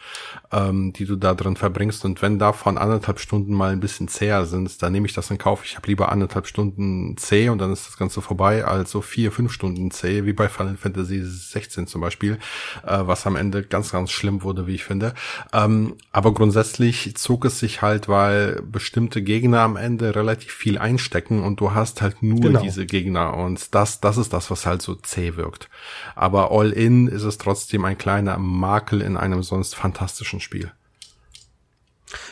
[0.52, 2.04] ähm, die du da drin verbringst.
[2.04, 5.38] Und wenn davon anderthalb Stunden mal ein bisschen zäher sind, dann nehme ich das in
[5.38, 5.64] Kauf.
[5.64, 9.32] Ich habe lieber anderthalb Stunden zäh und dann ist das Ganze vorbei, als so vier,
[9.32, 12.38] fünf Stunden zäh, wie bei Final Fantasy 16 zum Beispiel,
[12.86, 15.14] äh, was am Ende ganz, ganz schlimm wurde, wie ich finde.
[15.54, 21.42] Ähm, aber grundsätzlich zog es sich halt, weil bestimmte Gegner am Ende relativ viel einstecken
[21.42, 22.60] und du hast halt nur genau.
[22.60, 23.34] diese Gegner.
[23.38, 25.68] Und das, das ist das, was halt so zäh wirkt.
[26.14, 30.72] Aber all in ist es trotzdem ein kleiner Makel in einem sonst fantastischen Spiel.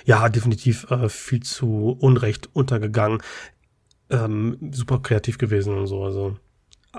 [0.04, 3.22] Ja, definitiv äh, viel zu Unrecht untergegangen.
[4.10, 6.04] Ähm, super kreativ gewesen und so.
[6.04, 6.36] Also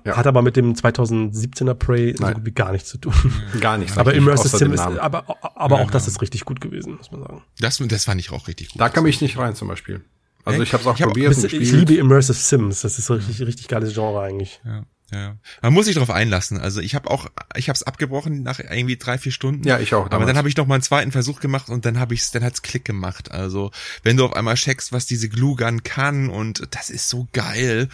[0.06, 0.18] ja.
[0.18, 2.30] Hat aber mit dem 2017er Prey Nein.
[2.30, 3.14] so gut wie gar nichts zu tun.
[3.62, 3.96] Gar nichts.
[3.96, 5.24] Aber Immersive Sim ist, aber,
[5.56, 7.44] aber ja, auch das ist richtig gut gewesen, muss man sagen.
[7.60, 8.82] Das, das fand ich auch richtig gut.
[8.82, 10.02] Da kam ich nicht rein zum Beispiel.
[10.46, 11.36] Also ich habe es auch ich probiert.
[11.38, 12.82] Hab, ich liebe Immersive Sims.
[12.82, 14.60] Das ist so richtig, richtig geiles Genre eigentlich.
[14.66, 14.84] Ja.
[15.14, 16.58] Ja, man muss sich darauf einlassen.
[16.58, 19.68] Also ich habe auch, ich habe es abgebrochen nach irgendwie drei vier Stunden.
[19.68, 20.06] Ja, ich auch.
[20.06, 20.14] Damals.
[20.14, 22.44] Aber dann habe ich noch mal einen zweiten Versuch gemacht und dann habe ich, dann
[22.44, 23.32] hat's Klick gemacht.
[23.32, 23.72] Also
[24.02, 27.90] wenn du auf einmal checkst, was diese Glue Gun kann und das ist so geil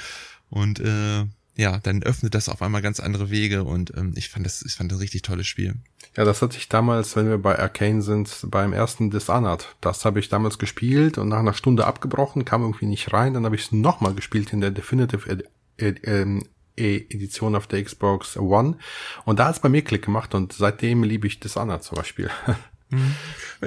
[0.49, 4.45] und äh, ja, dann öffnet das auf einmal ganz andere Wege und ähm, ich fand
[4.45, 5.75] das, ich fand das ein richtig tolles Spiel.
[6.15, 9.75] Ja, das hatte ich damals, wenn wir bei Arcane sind, beim ersten Dishonored.
[9.81, 13.33] Das habe ich damals gespielt und nach einer Stunde abgebrochen, kam irgendwie nicht rein.
[13.33, 16.43] Dann habe ich es nochmal gespielt in der Definitive Ed Ed ähm,
[16.79, 18.77] Edition auf der Xbox One.
[19.25, 22.29] Und da hat es bei mir Klick gemacht und seitdem liebe ich Dishonored zum Beispiel.
[22.91, 23.15] Mhm.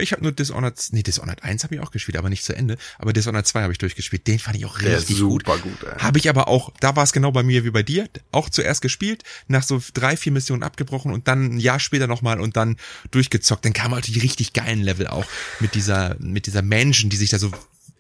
[0.01, 2.77] Ich habe nur Dishonored, nee, Dishonored 1 habe ich auch gespielt, aber nicht zu Ende.
[2.99, 4.27] Aber Dishonored 2 habe ich durchgespielt.
[4.27, 5.81] Den fand ich auch richtig super gut.
[5.81, 8.51] gut habe ich aber auch, da war es genau bei mir wie bei dir, auch
[8.51, 12.57] zuerst gespielt, nach so drei, vier Missionen abgebrochen und dann ein Jahr später nochmal und
[12.57, 12.77] dann
[13.11, 13.65] durchgezockt.
[13.65, 15.27] Dann kamen halt die richtig geilen Level auch
[15.61, 17.53] mit dieser, mit dieser Menschen, die sich da so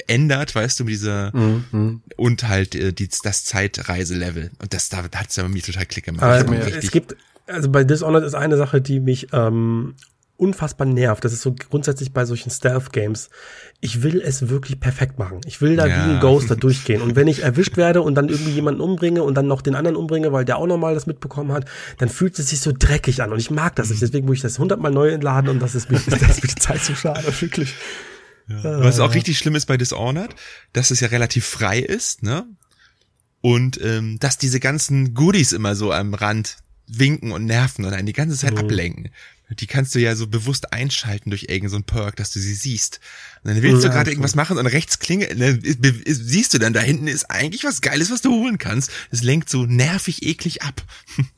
[0.08, 1.64] ändert, weißt du, mit dieser mhm.
[1.72, 2.02] mhm.
[2.16, 4.50] und halt äh, die, das Zeitreiselevel.
[4.60, 6.22] Und das da hat's ja bei mir total Klick gemacht.
[6.22, 9.94] Also, es gibt, also bei Dishonored ist eine Sache, die mich ähm,
[10.42, 11.24] unfassbar nervt.
[11.24, 13.30] Das ist so grundsätzlich bei solchen Stealth-Games.
[13.80, 15.40] Ich will es wirklich perfekt machen.
[15.46, 15.94] Ich will da ja.
[15.94, 17.00] wie ein Ghost da durchgehen.
[17.00, 19.96] Und wenn ich erwischt werde und dann irgendwie jemanden umbringe und dann noch den anderen
[19.96, 21.66] umbringe, weil der auch nochmal das mitbekommen hat,
[21.98, 23.32] dann fühlt es sich so dreckig an.
[23.32, 24.02] Und ich mag das nicht.
[24.02, 26.60] Deswegen muss ich das hundertmal neu entladen und das ist mir, das ist mir die
[26.60, 27.76] Zeit zu schade, wirklich.
[28.62, 28.80] Ja.
[28.80, 30.34] Was auch richtig schlimm ist bei Dishonored,
[30.72, 32.46] dass es ja relativ frei ist, ne?
[33.40, 38.06] Und ähm, dass diese ganzen Goodies immer so am Rand winken und nerven und einen
[38.06, 38.58] die ganze Zeit mhm.
[38.58, 39.10] ablenken.
[39.50, 43.00] Die kannst du ja so bewusst einschalten durch irgendeinen so Perk, dass du sie siehst.
[43.44, 45.58] Und dann willst ja, du gerade irgendwas machen und rechts klinge, ne,
[46.06, 48.90] siehst du dann, da hinten ist eigentlich was Geiles, was du holen kannst.
[49.10, 50.82] Es lenkt so nervig eklig ab.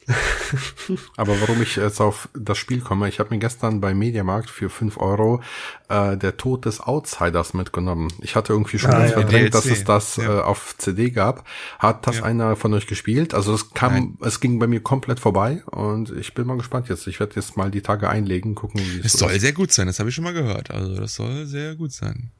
[1.17, 4.69] Aber warum ich jetzt auf das Spiel komme, ich habe mir gestern bei Mediamarkt für
[4.69, 5.43] fünf Euro
[5.89, 8.13] äh, der Tod des Outsiders mitgenommen.
[8.21, 10.41] Ich hatte irgendwie schon ah, ja, verdrängt, dass es das ja.
[10.41, 11.47] äh, auf CD gab.
[11.79, 12.25] Hat das ja.
[12.25, 13.33] einer von euch gespielt?
[13.33, 14.19] Also es kam, Nein.
[14.21, 17.07] es ging bei mir komplett vorbei und ich bin mal gespannt jetzt.
[17.07, 19.41] Ich werde jetzt mal die Tage einlegen, gucken, wie es Es soll ist.
[19.41, 20.71] sehr gut sein, das habe ich schon mal gehört.
[20.71, 22.31] Also das soll sehr gut sein.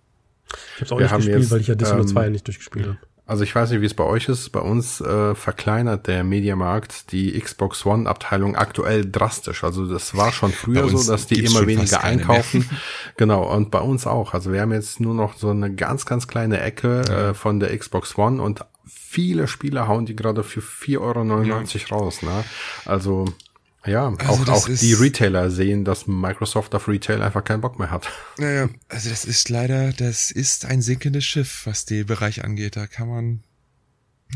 [0.77, 2.47] Ich habe es auch Wir nicht gespielt, jetzt, weil ich ja Dishonored ähm, 2 nicht
[2.47, 2.99] durchgespielt habe.
[3.27, 4.51] Also ich weiß nicht, wie es bei euch ist.
[4.51, 9.65] Bei uns äh, verkleinert der Mediamarkt die Xbox One Abteilung aktuell drastisch.
[9.65, 12.69] Also das war schon früher so, dass die immer weniger einkaufen.
[13.17, 13.51] genau.
[13.51, 14.35] Und bei uns auch.
[14.35, 17.31] Also wir haben jetzt nur noch so eine ganz, ganz kleine Ecke ja.
[17.31, 21.97] äh, von der Xbox One und viele Spieler hauen die gerade für 4,99 Euro ja.
[21.97, 22.23] raus.
[22.23, 22.45] Ne?
[22.85, 23.25] Also
[23.87, 27.91] ja, also auch, auch die Retailer sehen, dass Microsoft auf Retail einfach keinen Bock mehr
[27.91, 28.09] hat.
[28.39, 32.77] Naja, also das ist leider, das ist ein sinkendes Schiff, was den Bereich angeht.
[32.77, 33.41] Da kann man.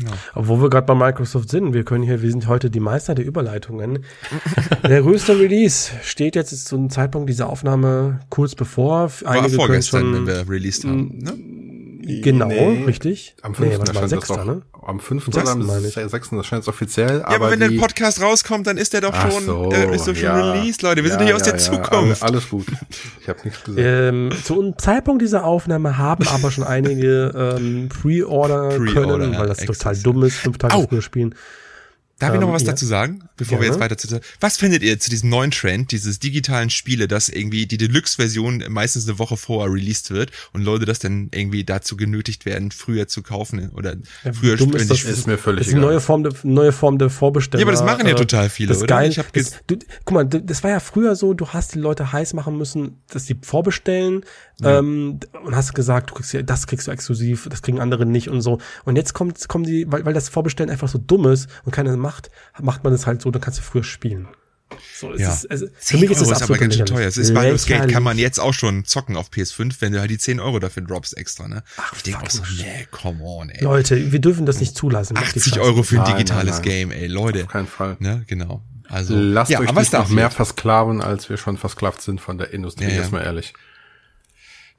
[0.03, 0.11] Ja.
[0.35, 3.25] Obwohl wir gerade bei Microsoft sind, wir können hier, wir sind heute die Meister der
[3.25, 4.05] Überleitungen.
[4.83, 9.11] der größte Release steht jetzt zu einem Zeitpunkt dieser Aufnahme kurz bevor.
[9.25, 11.17] Einige War vorgestern, wenn wir released haben.
[11.17, 11.68] Ne?
[12.21, 13.35] Genau, nee, richtig.
[13.41, 13.69] Am 5.
[13.69, 14.29] Nee, warte mal, 6.
[14.29, 14.61] Ne?
[14.85, 15.27] Am 5.
[15.27, 16.29] oder am 6.
[16.31, 17.19] Das scheint es offiziell.
[17.19, 20.15] Ja, aber, wenn der Podcast rauskommt, dann ist der doch schon, so, äh, ist doch
[20.15, 21.03] schon ja, released, Leute.
[21.03, 22.23] Wir ja, sind nicht aus der Zukunft.
[22.23, 22.65] Alles gut.
[23.21, 23.85] Ich habe nichts gesagt.
[23.85, 29.47] Ähm, zu einem Zeitpunkt dieser Aufnahme haben aber schon einige ähm, Pre-Order Pre können, weil
[29.47, 31.35] das total dumm ist, fünf Tage früher spielen.
[32.19, 32.71] Darf ich noch ähm, was ja.
[32.71, 35.91] dazu sagen, bevor ja, wir jetzt weiter zu Was findet ihr zu diesem neuen Trend,
[35.91, 40.85] dieses digitalen Spiele, dass irgendwie die Deluxe-Version meistens eine Woche vorher released wird und Leute
[40.85, 45.03] das dann irgendwie dazu genötigt werden, früher zu kaufen oder ja, früher dumm ist, das,
[45.03, 47.61] ist mir völlig ist eine neue Form der neue Form der Vorbestellung.
[47.61, 48.87] Ja, aber das machen ja äh, total viele, das oder?
[48.87, 51.79] Geil, ich hab das, du, guck mal, das war ja früher so, du hast die
[51.79, 54.25] Leute heiß machen müssen, dass die vorbestellen
[54.61, 54.79] ja.
[54.79, 58.29] ähm, und hast gesagt, du kriegst ja, das kriegst du exklusiv, das kriegen andere nicht
[58.29, 58.59] und so.
[58.83, 61.95] Und jetzt kommt kommen die, weil, weil das Vorbestellen einfach so dumm ist und keiner
[61.95, 62.08] macht,
[62.61, 64.27] macht man es halt so, dann kannst du früher spielen.
[64.95, 65.33] So, es ja.
[65.33, 67.07] ist, also, für mich ist es aber ganz schön teuer.
[67.07, 70.11] Es ist Baldur's Gate kann man jetzt auch schon zocken auf PS5, wenn du halt
[70.11, 71.63] die 10 Euro dafür droppst extra, ne?
[71.77, 73.63] Ach, ich denke auch so, nee, come on, ey.
[73.63, 75.17] Leute, wir dürfen das nicht zulassen.
[75.17, 76.61] 80 Euro für ein digitales nein, nein.
[76.61, 77.43] Game, ey, Leute.
[77.43, 77.97] Auf keinen Fall.
[77.99, 78.61] Ne, genau.
[78.87, 82.53] Also, lasst ja, euch nicht noch mehr versklaven, als wir schon versklavt sind von der
[82.53, 83.01] Industrie, ja, ja.
[83.01, 83.53] ist mal ehrlich.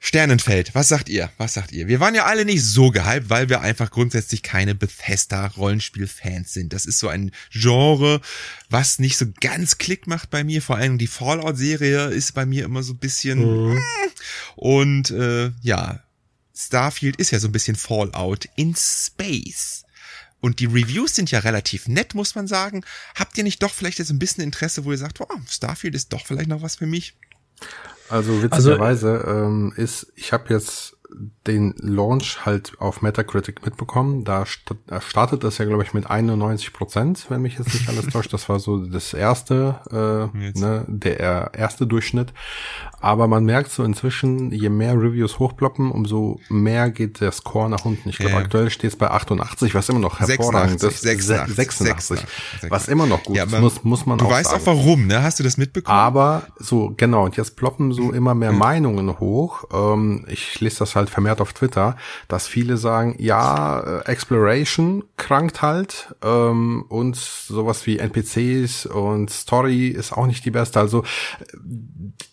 [0.03, 1.31] Sternenfeld, was sagt ihr?
[1.37, 1.87] Was sagt ihr?
[1.87, 6.73] Wir waren ja alle nicht so gehypt, weil wir einfach grundsätzlich keine Bethesda-Rollenspiel-Fans sind.
[6.73, 8.19] Das ist so ein Genre,
[8.67, 10.63] was nicht so ganz Klick macht bei mir.
[10.63, 13.69] Vor allem die Fallout-Serie ist bei mir immer so ein bisschen.
[13.69, 13.79] Mhm.
[14.55, 16.03] Und äh, ja,
[16.55, 19.83] Starfield ist ja so ein bisschen Fallout in Space.
[20.39, 22.83] und die Reviews sind ja relativ nett, muss man sagen.
[23.15, 26.11] Habt ihr nicht doch vielleicht jetzt ein bisschen Interesse, wo ihr sagt, oh, Starfield ist
[26.11, 27.13] doch vielleicht noch was für mich?
[28.11, 30.97] Also witzigerweise also, ähm, ist, ich habe jetzt
[31.47, 34.23] den Launch halt auf Metacritic mitbekommen.
[34.23, 38.33] Da startet das ja, glaube ich, mit 91 Prozent, wenn mich jetzt nicht alles täuscht.
[38.33, 42.33] Das war so das erste, äh, ne, der erste Durchschnitt.
[42.99, 47.83] Aber man merkt so inzwischen, je mehr Reviews hochploppen, umso mehr geht der Score nach
[47.85, 48.09] unten.
[48.09, 48.39] Ich glaube, ja.
[48.39, 51.27] aktuell steht es bei 88, was immer noch hervorragend 86, ist.
[51.27, 54.35] 86, 86, 86, was immer noch gut ja, ist, muss, muss man du auch Du
[54.35, 54.61] weißt sagen.
[54.61, 55.23] auch warum, ne?
[55.23, 55.97] Hast du das mitbekommen?
[55.97, 59.63] Aber so, genau, und jetzt ploppen so immer mehr Meinungen hoch.
[59.73, 61.95] Ähm, ich lese das halt vermehrt auf Twitter,
[62.27, 69.87] dass viele sagen, ja, äh, Exploration krankt halt ähm, und sowas wie NPCs und Story
[69.87, 70.79] ist auch nicht die beste.
[70.79, 71.03] Also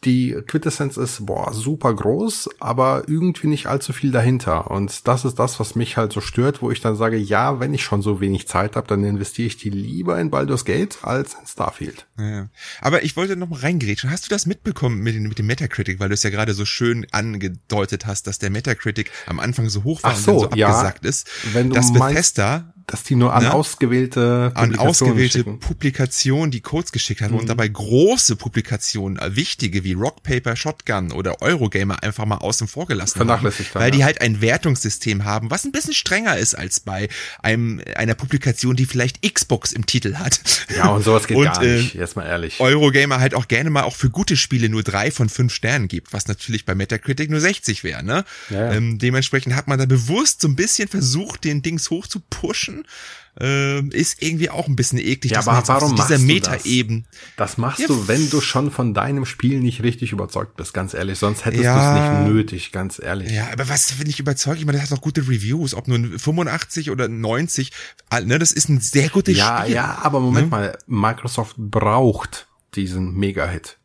[0.05, 4.71] die Quintessenz ist, boah, super groß, aber irgendwie nicht allzu viel dahinter.
[4.71, 7.75] Und das ist das, was mich halt so stört, wo ich dann sage, ja, wenn
[7.75, 11.35] ich schon so wenig Zeit habe, dann investiere ich die lieber in Baldur's Gate als
[11.35, 12.07] in Starfield.
[12.19, 12.49] Ja.
[12.81, 14.11] Aber ich wollte noch mal reingrätschen.
[14.11, 17.07] Hast du das mitbekommen mit, mit dem Metacritic, weil du es ja gerade so schön
[17.11, 20.69] angedeutet hast, dass der Metacritic am Anfang so hoch war so, und dann so ja.
[20.69, 23.55] abgesagt ist, wenn du dass Bethesda dass die nur an ne?
[23.55, 25.61] ausgewählte an ausgewählte schicken.
[25.61, 27.41] Publikationen die Codes geschickt haben mhm.
[27.41, 32.67] und dabei große Publikationen, äh, wichtige wie Rock Paper Shotgun oder Eurogamer einfach mal außen
[32.67, 33.91] vor gelassen haben, weil ja.
[33.91, 37.09] die halt ein Wertungssystem haben, was ein bisschen strenger ist als bei
[37.43, 40.41] einem einer Publikation, die vielleicht Xbox im Titel hat.
[40.75, 42.59] Ja, und sowas geht und, gar nicht, äh, erstmal ehrlich.
[42.61, 46.13] Eurogamer halt auch gerne mal auch für gute Spiele nur drei von fünf Sternen gibt,
[46.13, 48.25] was natürlich bei Metacritic nur 60 wäre, ne?
[48.49, 48.73] Ja, ja.
[48.73, 52.78] Ähm, dementsprechend hat man da bewusst so ein bisschen versucht, den Dings hoch zu pushen
[53.41, 55.33] äh, ist irgendwie auch ein bisschen eklig.
[55.33, 57.07] Ja, aber warum machst dieser Meta-Eben.
[57.37, 57.51] Das?
[57.51, 60.95] das machst ja, du, wenn du schon von deinem Spiel nicht richtig überzeugt bist, ganz
[60.95, 61.19] ehrlich.
[61.19, 63.31] Sonst hättest ja, du es nicht nötig, ganz ehrlich.
[63.31, 64.59] Ja, aber was finde ich überzeugt?
[64.59, 67.73] Ich meine, das hat doch gute Reviews, ob nur 85 oder 90.
[68.25, 69.75] Ne, das ist ein sehr gutes ja, Spiel.
[69.75, 70.51] Ja, ja, aber Moment hm?
[70.51, 73.79] mal, Microsoft braucht diesen Mega-Hit.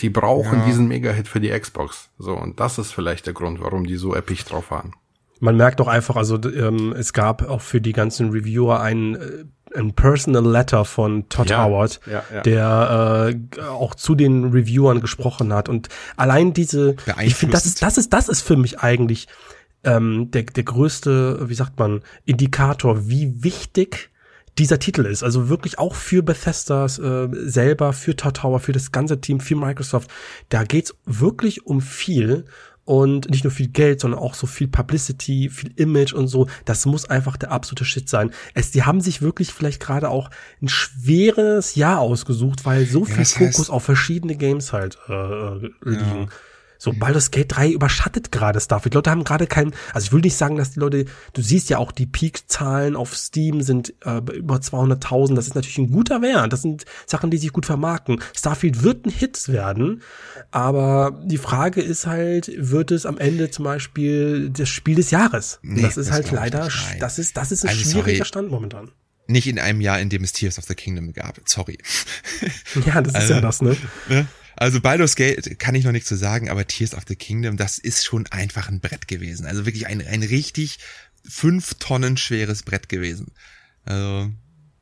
[0.00, 0.66] Die brauchen ja.
[0.66, 2.08] diesen Mega-Hit für die Xbox.
[2.18, 4.94] So, und das ist vielleicht der Grund, warum die so episch drauf waren.
[5.40, 9.44] Man merkt auch einfach, also ähm, es gab auch für die ganzen Reviewer ein, äh,
[9.74, 12.40] ein Personal Letter von Todd ja, Howard, ja, ja.
[12.42, 15.68] der äh, auch zu den Reviewern gesprochen hat.
[15.68, 19.26] Und allein diese, ich finde, das ist, das ist, das ist für mich eigentlich
[19.82, 24.10] ähm, der, der größte, wie sagt man, Indikator, wie wichtig
[24.58, 25.22] dieser Titel ist.
[25.22, 29.56] Also wirklich auch für Bethesda äh, selber, für Todd Howard, für das ganze Team, für
[29.56, 30.10] Microsoft.
[30.48, 32.44] Da geht's wirklich um viel
[32.84, 36.48] und nicht nur viel Geld, sondern auch so viel Publicity, viel Image und so.
[36.64, 38.30] Das muss einfach der absolute Shit sein.
[38.52, 43.18] Es, die haben sich wirklich vielleicht gerade auch ein schweres Jahr ausgesucht, weil so viel
[43.18, 46.20] ja, Fokus heißt, auf verschiedene Games halt äh, äh liegen.
[46.22, 46.26] Ja.
[46.78, 48.94] So, Baldur's Gate 3 überschattet gerade Starfield.
[48.94, 51.70] Die Leute haben gerade keinen, also ich will nicht sagen, dass die Leute, du siehst
[51.70, 55.34] ja auch, die Peak-Zahlen auf Steam sind äh, über 200.000.
[55.34, 56.52] Das ist natürlich ein guter Wert.
[56.52, 58.20] Das sind Sachen, die sich gut vermarkten.
[58.36, 60.02] Starfield wird ein Hit werden,
[60.50, 65.58] aber die Frage ist halt, wird es am Ende zum Beispiel das Spiel des Jahres?
[65.62, 66.68] Nee, das ist das halt leider,
[67.00, 68.24] das ist, das ist ein also, schwieriger sorry.
[68.24, 68.90] Stand momentan.
[69.26, 71.40] Nicht in einem Jahr, in dem es Tears of the Kingdom gab.
[71.46, 71.78] Sorry.
[72.86, 73.76] Ja, das ist also, ja das, ne?
[74.08, 74.26] ne?
[74.56, 77.78] Also Baldur's Gate kann ich noch nichts zu sagen, aber Tears of the Kingdom, das
[77.78, 79.46] ist schon einfach ein Brett gewesen.
[79.46, 80.78] Also wirklich ein, ein richtig
[81.26, 83.32] fünf Tonnen schweres Brett gewesen.
[83.84, 84.30] Also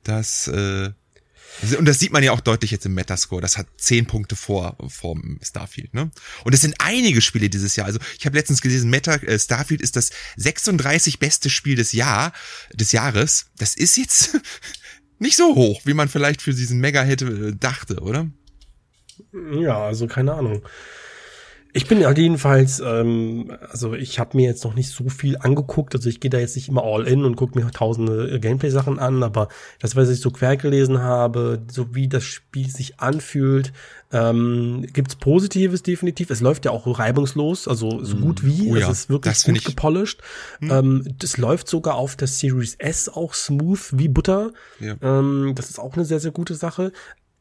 [0.05, 0.91] das äh,
[1.79, 3.43] und das sieht man ja auch deutlich jetzt im Metascore.
[3.43, 6.11] Das hat zehn Punkte vor vom Starfield, ne?
[6.45, 7.87] Und es sind einige Spiele dieses Jahr.
[7.87, 12.33] Also ich habe letztens gelesen, Meta äh, Starfield ist das 36 beste Spiel des Jahr
[12.73, 13.47] des Jahres.
[13.59, 14.39] Das ist jetzt
[15.19, 18.31] nicht so hoch, wie man vielleicht für diesen Mega-Hit äh, dachte, oder?
[19.33, 20.63] Ja, also keine Ahnung.
[21.75, 26.07] Ich bin jedenfalls, ähm, also ich habe mir jetzt noch nicht so viel angeguckt, also
[26.11, 29.23] ich gehe da jetzt nicht immer all in und gucke mir tausende äh, Gameplay-Sachen an,
[29.23, 33.73] aber das, was ich so quer gelesen habe, so wie das Spiel sich anfühlt,
[34.13, 36.29] ähm, gibt's Positives definitiv.
[36.29, 38.71] Es läuft ja auch reibungslos, also so gut wie.
[38.71, 40.21] Oh ja, es ist wirklich gut gepolished.
[40.61, 40.71] Hm.
[40.71, 44.51] Ähm, das läuft sogar auf der Series S auch smooth wie Butter.
[44.79, 44.97] Ja.
[45.01, 46.93] Ähm, das ist auch eine sehr, sehr gute Sache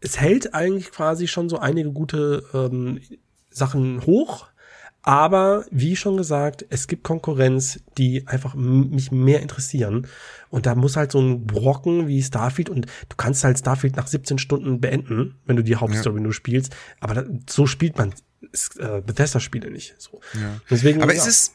[0.02, 3.00] es hält eigentlich quasi schon so einige gute ähm,
[3.50, 4.48] Sachen hoch.
[5.04, 10.08] Aber wie schon gesagt, es gibt Konkurrenz, die einfach mich mehr interessieren.
[10.50, 14.06] Und da muss halt so ein Brocken wie Starfield und du kannst halt Starfield nach
[14.06, 16.24] 17 Stunden beenden, wenn du die Hauptstory ja.
[16.24, 16.76] nur spielst.
[17.00, 18.14] Aber da, so spielt man
[18.78, 19.96] äh, Bethesda-Spiele nicht.
[19.98, 20.20] So.
[20.36, 20.62] Ja.
[20.70, 21.20] Deswegen, Aber ja.
[21.20, 21.54] ist es,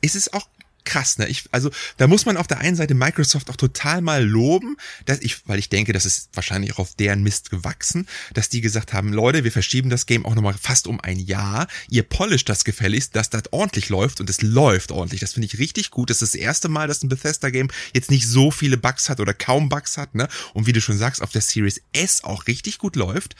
[0.00, 0.48] ist es auch
[0.86, 1.28] krass, ne?
[1.28, 5.20] Ich, also da muss man auf der einen Seite Microsoft auch total mal loben, dass
[5.20, 8.92] ich, weil ich denke, das ist wahrscheinlich auch auf deren Mist gewachsen, dass die gesagt
[8.92, 11.66] haben, Leute, wir verschieben das Game auch nochmal fast um ein Jahr.
[11.90, 15.20] Ihr polisht das gefälligst, dass das ordentlich läuft und es läuft ordentlich.
[15.20, 16.08] Das finde ich richtig gut.
[16.08, 19.34] Das ist das erste Mal, dass ein Bethesda-Game jetzt nicht so viele Bugs hat oder
[19.34, 20.28] kaum Bugs hat, ne?
[20.54, 23.34] Und wie du schon sagst, auf der Series S auch richtig gut läuft.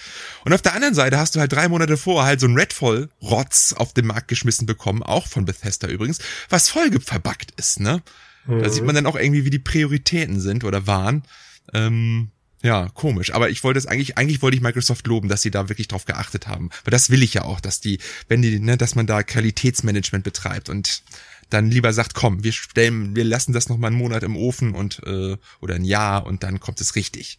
[0.44, 3.74] Und auf der anderen Seite hast du halt drei Monate vor halt so ein Redfall-Rotz
[3.74, 6.18] auf den Markt geschmissen bekommen, auch von Bethesda übrigens,
[6.49, 6.90] was voll
[7.37, 8.03] verbuggt ist, ne?
[8.47, 8.62] Mhm.
[8.62, 11.24] Da sieht man dann auch irgendwie, wie die Prioritäten sind oder waren.
[11.72, 12.30] Ähm,
[12.62, 13.34] ja, komisch.
[13.34, 16.05] Aber ich wollte es eigentlich, eigentlich wollte ich Microsoft loben, dass sie da wirklich drauf
[16.05, 16.70] geachtet haben.
[16.84, 20.24] Weil das will ich ja auch, dass die, wenn die, ne, dass man da Qualitätsmanagement
[20.24, 21.03] betreibt und
[21.51, 24.74] dann lieber sagt, komm, wir stellen, wir lassen das noch mal einen Monat im Ofen
[24.74, 27.39] und äh, oder ein Jahr und dann kommt es richtig.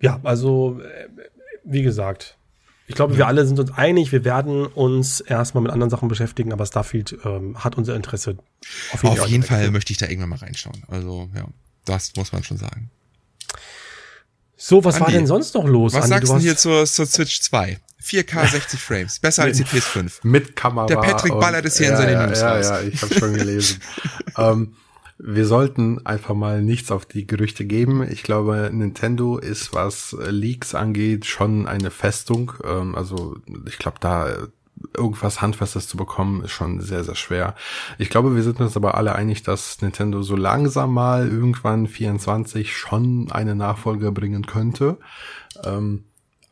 [0.00, 1.08] Ja, also äh,
[1.64, 2.38] wie gesagt,
[2.86, 3.18] ich glaube, ja.
[3.18, 7.18] wir alle sind uns einig, wir werden uns erstmal mit anderen Sachen beschäftigen, aber Starfield
[7.24, 8.36] ähm, hat unser Interesse.
[8.92, 10.82] Auf jeden, auf jeden Fall möchte ich da irgendwann mal reinschauen.
[10.88, 11.46] Also ja,
[11.84, 12.90] das muss man schon sagen.
[14.56, 15.92] So, was Andi, war denn sonst noch los?
[15.92, 17.78] Was Andi, sagst du hier zur, zur Switch 2?
[18.02, 20.18] 4K 60 Frames, besser als die PS5.
[20.22, 20.86] Mit Kamera.
[20.86, 22.66] Der Patrick ballert es hier ja, in seine ja, News ja, raus.
[22.66, 23.80] Ja, ich habe schon gelesen.
[24.38, 24.76] ähm,
[25.18, 28.06] wir sollten einfach mal nichts auf die Gerüchte geben.
[28.10, 32.52] Ich glaube, Nintendo ist, was Leaks angeht, schon eine Festung.
[32.64, 33.36] Ähm, also
[33.66, 34.28] ich glaube, da
[34.94, 37.54] irgendwas Handfestes zu bekommen, ist schon sehr, sehr schwer.
[37.98, 42.76] Ich glaube, wir sind uns aber alle einig, dass Nintendo so langsam mal irgendwann 24
[42.76, 44.98] schon eine Nachfolge bringen könnte.
[45.64, 46.04] Ähm,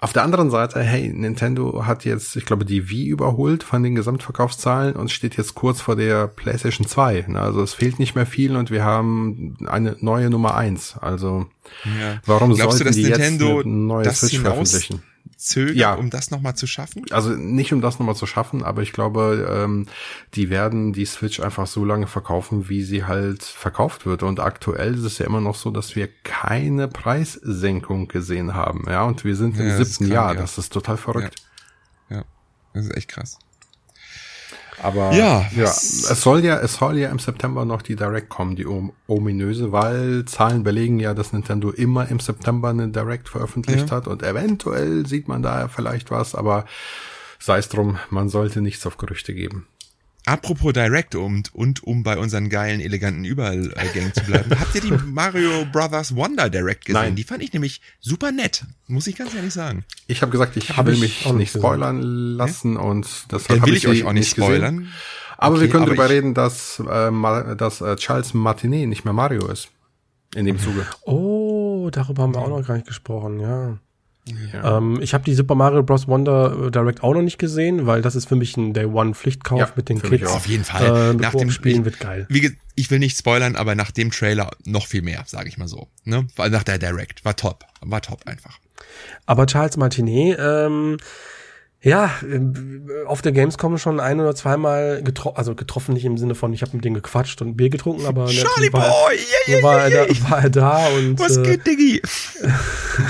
[0.05, 3.95] auf der anderen Seite, hey, Nintendo hat jetzt, ich glaube, die Wii überholt von den
[3.95, 7.25] Gesamtverkaufszahlen und steht jetzt kurz vor der PlayStation 2.
[7.29, 7.41] Ne?
[7.41, 10.97] Also es fehlt nicht mehr viel und wir haben eine neue Nummer eins.
[11.01, 11.47] Also
[11.85, 12.21] ja.
[12.27, 15.03] warum Glaubst sollten du, die Nintendo jetzt eine neue Switch veröffentlichen?
[15.37, 15.95] Zögern, ja.
[15.95, 17.05] um das nochmal zu schaffen?
[17.11, 19.87] Also nicht um das nochmal zu schaffen, aber ich glaube, ähm,
[20.35, 24.23] die werden die Switch einfach so lange verkaufen, wie sie halt verkauft wird.
[24.23, 28.85] Und aktuell ist es ja immer noch so, dass wir keine Preissenkung gesehen haben.
[28.89, 30.35] Ja, und wir sind im ja, siebten Jahr.
[30.35, 30.41] Ja.
[30.41, 31.43] Das ist total verrückt.
[32.09, 32.19] Ja.
[32.19, 32.25] ja,
[32.73, 33.39] das ist echt krass.
[34.83, 38.57] Aber ja, ja, es soll ja, es soll ja im September noch die Direct kommen,
[38.57, 38.67] die
[39.07, 43.97] ominöse, weil Zahlen belegen ja, dass Nintendo immer im September eine Direct veröffentlicht ja.
[43.97, 46.65] hat und eventuell sieht man da vielleicht was, aber
[47.39, 49.67] sei es drum, man sollte nichts auf Gerüchte geben.
[50.27, 54.51] Apropos Direct und, und um bei unseren geilen, eleganten Übergängen zu bleiben.
[54.59, 57.01] Habt ihr die Mario Brothers Wonder Direct gesehen?
[57.01, 57.17] Nein.
[57.17, 59.85] Die fand ich nämlich super nett, muss ich ganz ehrlich sagen.
[60.07, 62.81] Ich habe gesagt, ich Hab will mich nicht spoilern lassen ja?
[62.81, 64.79] und das will ich, ich euch auch nicht spoilern.
[64.79, 64.93] Gesehen.
[65.37, 69.47] Aber okay, wir können darüber reden, dass, äh, dass äh, Charles Martinet nicht mehr Mario
[69.49, 69.69] ist.
[70.35, 70.87] In dem Zuge.
[71.03, 73.79] Oh, darüber haben wir auch noch gar nicht gesprochen, ja.
[74.53, 74.79] Ja.
[74.79, 76.09] Ähm, ich habe die Super Mario Bros.
[76.09, 79.15] Wonder äh, Direct auch noch nicht gesehen, weil das ist für mich ein Day One
[79.15, 80.31] Pflichtkauf ja, mit den Kids.
[80.31, 81.13] Auf jeden Fall.
[81.13, 82.27] Äh, nach dem Spielen wird geil.
[82.31, 85.69] Wie, ich will nicht spoilern, aber nach dem Trailer noch viel mehr, sage ich mal
[85.69, 85.89] so.
[86.05, 86.27] Ne?
[86.39, 88.59] Nach der Direct war top, war top einfach.
[89.27, 90.97] Aber Charles Martinet, ähm,
[91.85, 96.35] ja, ähm, auf der Gamescom schon ein oder zweimal getroffen, also getroffen nicht im Sinne
[96.35, 99.63] von, ich habe mit dem gequatscht und Bier getrunken, aber Charlie war, Boy, yeah, yeah,
[99.63, 102.01] war, yeah, er da, war er da und Was äh, geht, Diggi?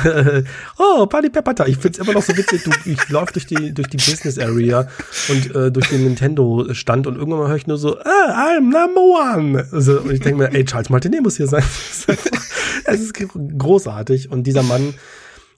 [0.78, 3.88] oh, Party Pepper, ich find's immer noch so witzig, du, ich lauf durch die durch
[3.88, 4.88] die Business Area
[5.28, 8.72] und äh, durch den Nintendo Stand und irgendwann mal höre ich nur so, ah, I'm
[8.72, 9.68] number one.
[9.70, 11.62] Also, und ich denke mir, ey, Charles Martinet muss hier sein.
[12.86, 14.94] es ist großartig und dieser Mann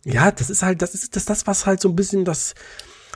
[0.05, 2.55] ja, das ist halt, das ist das, das was halt so ein bisschen das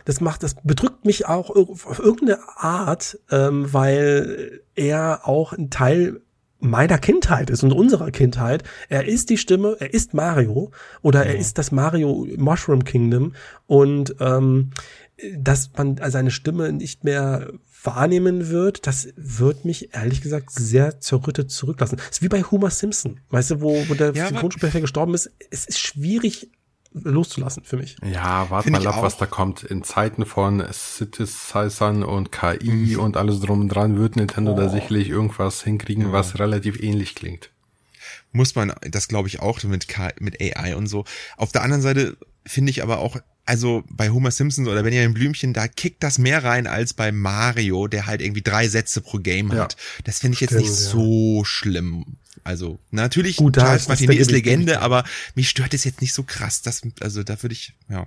[0.04, 6.20] das macht, das bedrückt mich auch auf irgendeine Art, ähm, weil er auch ein Teil
[6.60, 8.64] meiner Kindheit ist und unserer Kindheit.
[8.88, 10.70] Er ist die Stimme, er ist Mario
[11.02, 11.32] oder ja.
[11.32, 13.34] er ist das Mario Mushroom Kingdom
[13.66, 14.70] und ähm,
[15.36, 21.50] dass man seine Stimme nicht mehr wahrnehmen wird, das wird mich ehrlich gesagt sehr zerrüttet
[21.50, 21.96] zurücklassen.
[21.96, 25.30] Das ist wie bei Homer Simpson, weißt du, wo, wo der ja, Synchronsprecher gestorben ist.
[25.50, 26.50] Es ist schwierig,
[26.92, 27.96] loszulassen für mich.
[28.02, 29.62] Ja, warte mal ab, was da kommt.
[29.62, 33.00] In Zeiten von Synthesizern und KI mhm.
[33.00, 34.56] und alles drum und dran wird Nintendo oh.
[34.56, 36.12] da sicherlich irgendwas hinkriegen, ja.
[36.12, 37.50] was relativ ähnlich klingt.
[38.32, 41.04] Muss man, das glaube ich auch mit, K mit AI und so.
[41.36, 42.16] Auf der anderen Seite
[42.46, 46.44] finde ich aber auch, also bei Homer Simpsons oder Benjamin Blümchen, da kickt das mehr
[46.44, 49.64] rein als bei Mario, der halt irgendwie drei Sätze pro Game ja.
[49.64, 49.76] hat.
[50.04, 50.90] Das finde ich jetzt Stimmt, nicht ja.
[50.90, 52.18] so schlimm.
[52.44, 56.62] Also natürlich, Gut, Charles Martinet ist Legende, aber mich stört es jetzt nicht so krass.
[56.62, 58.06] Dass, also da würde ich ja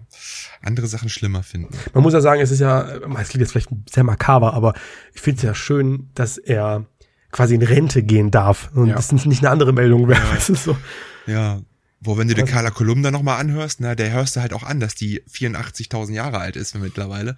[0.62, 1.76] andere Sachen schlimmer finden.
[1.94, 4.74] Man muss ja sagen, es ist ja, es klingt jetzt vielleicht sehr makaber, aber
[5.14, 6.86] ich finde es ja schön, dass er
[7.32, 8.96] quasi in Rente gehen darf und ja.
[8.96, 10.22] das nicht, nicht eine andere Meldung wäre.
[10.22, 10.56] Ja.
[10.56, 10.78] so.
[11.26, 11.62] ja,
[12.00, 14.80] wo wenn du den Carla Kolumna nochmal anhörst, na, der hörst du halt auch an,
[14.80, 17.38] dass die 84.000 Jahre alt ist mittlerweile.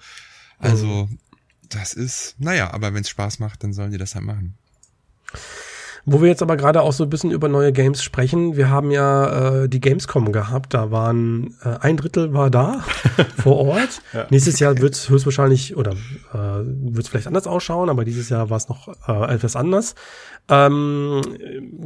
[0.59, 1.09] Also,
[1.69, 4.55] Das ist, naja, aber wenn es Spaß macht, dann sollen die das halt machen.
[6.07, 8.91] Wo wir jetzt aber gerade auch so ein bisschen über neue Games sprechen, wir haben
[8.91, 12.83] ja äh, die Gamescom gehabt, da waren äh, ein Drittel war da
[13.41, 14.01] vor Ort.
[14.13, 14.27] ja.
[14.29, 15.93] Nächstes Jahr wird es höchstwahrscheinlich oder
[16.33, 19.95] äh, wird es vielleicht anders ausschauen, aber dieses Jahr war es noch äh, etwas anders.
[20.47, 21.21] Ähm,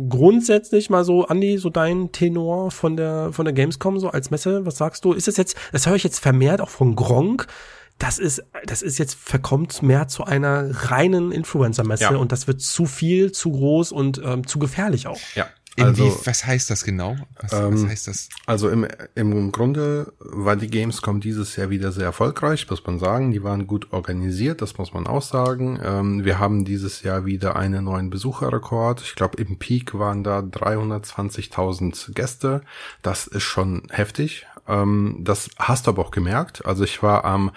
[0.09, 4.65] grundsätzlich mal so, Andi, so dein Tenor von der von der Gamescom so als Messe,
[4.65, 5.13] was sagst du?
[5.13, 7.47] Ist es jetzt, das höre ich jetzt vermehrt auch von Gronk,
[7.99, 12.15] das ist, das ist jetzt verkommt mehr zu einer reinen Influencer-Messe ja.
[12.15, 15.19] und das wird zu viel, zu groß und ähm, zu gefährlich auch.
[15.35, 15.47] Ja.
[15.77, 17.15] Also, Inwie, was heißt das genau?
[17.39, 18.29] Was, ähm, was heißt das?
[18.45, 23.31] Also im, im Grunde war die Gamescom dieses Jahr wieder sehr erfolgreich, muss man sagen.
[23.31, 25.79] Die waren gut organisiert, das muss man auch sagen.
[25.81, 29.01] Ähm, wir haben dieses Jahr wieder einen neuen Besucherrekord.
[29.01, 32.61] Ich glaube, im Peak waren da 320.000 Gäste.
[33.01, 34.47] Das ist schon heftig.
[34.67, 36.65] Ähm, das hast du aber auch gemerkt.
[36.65, 37.51] Also ich war am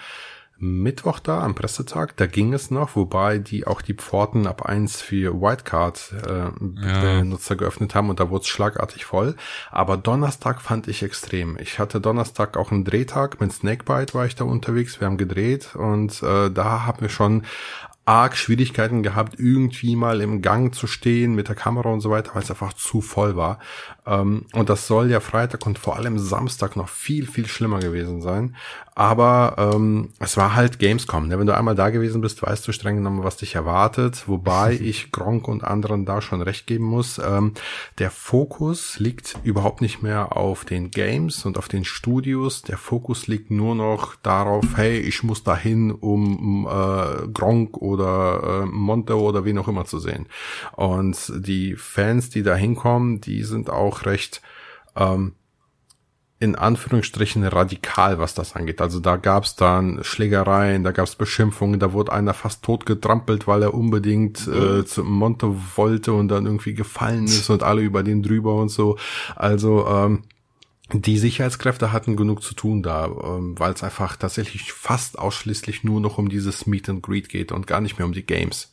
[0.63, 5.01] Mittwoch da am Pressetag, da ging es noch, wobei die auch die Pforten ab eins
[5.01, 7.55] für Wildcard-Benutzer äh, ja.
[7.55, 9.35] geöffnet haben und da wurde es schlagartig voll.
[9.71, 11.57] Aber Donnerstag fand ich extrem.
[11.59, 15.75] Ich hatte Donnerstag auch einen Drehtag, mit Snakebite war ich da unterwegs, wir haben gedreht
[15.75, 17.43] und äh, da haben wir schon
[18.05, 22.35] arg Schwierigkeiten gehabt, irgendwie mal im Gang zu stehen mit der Kamera und so weiter,
[22.35, 23.59] weil es einfach zu voll war.
[24.05, 28.21] Ähm, und das soll ja Freitag und vor allem Samstag noch viel, viel schlimmer gewesen
[28.21, 28.55] sein.
[28.95, 31.27] Aber ähm, es war halt Gamescom.
[31.27, 31.39] Ne?
[31.39, 34.27] Wenn du einmal da gewesen bist, weißt du streng genommen, was dich erwartet.
[34.27, 37.19] Wobei ich Gronk und anderen da schon recht geben muss.
[37.19, 37.53] Ähm,
[37.97, 42.61] der Fokus liegt überhaupt nicht mehr auf den Games und auf den Studios.
[42.61, 48.65] Der Fokus liegt nur noch darauf, hey, ich muss dahin, um äh, Gronk oder äh,
[48.65, 50.27] Monte oder wen auch immer zu sehen.
[50.73, 54.41] Und die Fans, die da hinkommen, die sind auch recht
[54.95, 55.35] ähm,
[56.43, 58.81] in Anführungsstrichen radikal, was das angeht.
[58.81, 62.85] Also da gab es dann Schlägereien, da gab es Beschimpfungen, da wurde einer fast tot
[62.85, 64.79] getrampelt, weil er unbedingt mhm.
[64.81, 68.67] äh, zu Monte wollte und dann irgendwie gefallen ist und alle über den drüber und
[68.67, 68.97] so.
[69.37, 70.23] Also ähm,
[70.91, 76.01] die Sicherheitskräfte hatten genug zu tun da, ähm, weil es einfach tatsächlich fast ausschließlich nur
[76.01, 78.69] noch um dieses Meet and Greet geht und gar nicht mehr um die Games.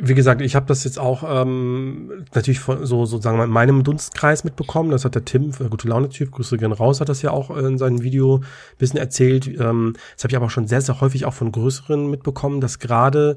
[0.00, 4.44] Wie gesagt, ich habe das jetzt auch ähm, natürlich von so sozusagen in meinem Dunstkreis
[4.44, 4.90] mitbekommen.
[4.90, 7.78] Das hat der Tim, der gute Laune-Typ, Grüße gern raus, hat das ja auch in
[7.78, 8.44] seinem Video ein
[8.78, 9.46] bisschen erzählt.
[9.46, 13.36] Ähm, das habe ich aber schon sehr, sehr häufig auch von größeren mitbekommen, dass gerade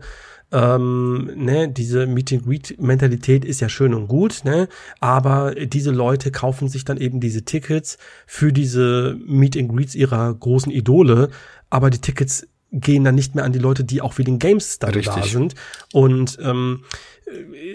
[0.52, 4.68] ähm, ne, diese Meet-and-Greet-Mentalität ist ja schön und gut, ne,
[5.00, 11.30] aber diese Leute kaufen sich dann eben diese Tickets für diese Meet-and-Greets ihrer großen Idole,
[11.70, 14.94] aber die Tickets gehen dann nicht mehr an die Leute, die auch den Games dann
[14.94, 15.14] Richtig.
[15.14, 15.56] da sind.
[15.94, 16.84] Und ähm,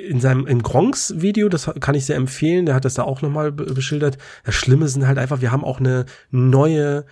[0.09, 3.23] in seinem in Gronks Video, das kann ich sehr empfehlen, der hat das da auch
[3.23, 4.19] nochmal beschildert.
[4.45, 7.05] Das Schlimme sind halt einfach, wir haben auch eine neue,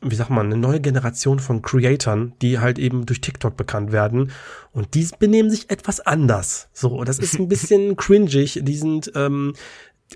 [0.00, 4.32] wie sagt man, eine neue Generation von Creatoren, die halt eben durch TikTok bekannt werden.
[4.72, 6.68] Und die benehmen sich etwas anders.
[6.72, 8.60] So, das ist ein bisschen cringig.
[8.62, 9.54] Die sind, ähm,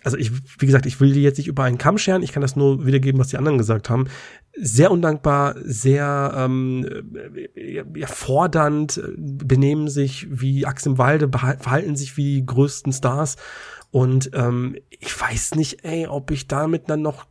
[0.04, 2.42] also ich, wie gesagt, ich will die jetzt nicht über einen Kamm scheren, ich kann
[2.42, 4.06] das nur wiedergeben, was die anderen gesagt haben.
[4.56, 6.86] Sehr undankbar, sehr ähm,
[7.54, 13.36] ja, fordernd, benehmen sich wie Axel Walde, verhalten sich wie die größten Stars.
[13.90, 17.26] Und ähm, ich weiß nicht, ey, ob ich damit dann noch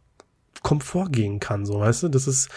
[0.63, 2.49] Komfort gehen kann, so weißt du, das ist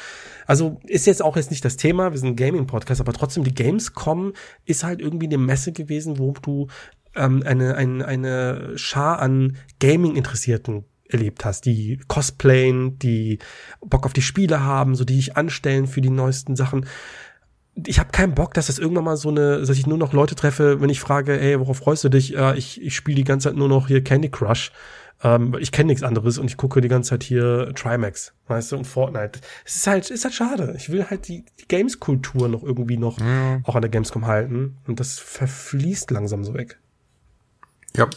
[0.50, 3.44] also ist jetzt auch jetzt nicht das Thema, wir sind ein Gaming Podcast, aber trotzdem
[3.44, 4.32] die Gamescom
[4.64, 6.66] ist halt irgendwie eine Messe gewesen, wo du
[7.14, 13.38] ähm, eine, eine, eine Schar an Gaming-Interessierten erlebt hast, die cosplayen, die
[13.80, 16.86] Bock auf die Spiele haben, so die dich anstellen für die neuesten Sachen.
[17.86, 20.34] Ich habe keinen Bock, dass das irgendwann mal so eine, dass ich nur noch Leute
[20.34, 22.36] treffe, wenn ich frage, ey, worauf freust du dich?
[22.36, 24.72] Äh, ich ich spiele die ganze Zeit nur noch hier Candy Crush.
[25.22, 28.76] Ähm, ich kenne nichts anderes und ich gucke die ganze Zeit hier Trimax, weißt du,
[28.76, 29.40] und Fortnite.
[29.64, 30.74] Es ist halt, ist halt schade.
[30.76, 33.62] Ich will halt die, die Games-Kultur noch irgendwie noch mhm.
[33.64, 36.78] auch an der Gamescom halten und das verfließt langsam so weg.
[37.96, 38.08] Ja,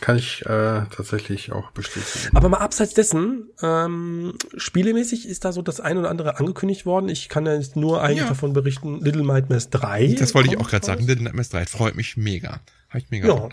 [0.00, 2.36] kann ich äh, tatsächlich auch bestätigen.
[2.36, 7.08] Aber mal abseits dessen, ähm, spielemäßig ist da so das ein oder andere angekündigt worden.
[7.08, 8.28] Ich kann ja jetzt nur eigentlich ja.
[8.28, 10.14] davon berichten, Little Nightmares 3.
[10.18, 12.60] Das wollte ich auch gerade sagen, Little Nightmares 3 freut mich mega.
[12.88, 13.34] Habe ich mega ja.
[13.34, 13.52] drauf.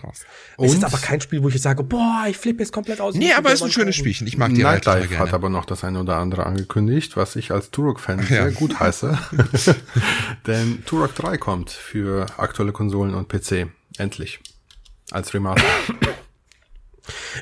[0.56, 3.00] Und es ist aber kein Spiel, wo ich jetzt sage, boah, ich flippe jetzt komplett
[3.00, 3.14] aus.
[3.14, 4.26] Nee, aber es ist ein schönes Spielchen.
[4.26, 5.26] Ich mag die Nightlife gerne.
[5.26, 8.26] hat aber noch das eine oder andere angekündigt, was ich als Turok-Fan ja.
[8.26, 9.18] sehr gut heiße.
[10.46, 13.68] Denn Turok 3 kommt für aktuelle Konsolen und PC.
[13.96, 14.40] Endlich
[15.10, 15.64] als Remaster.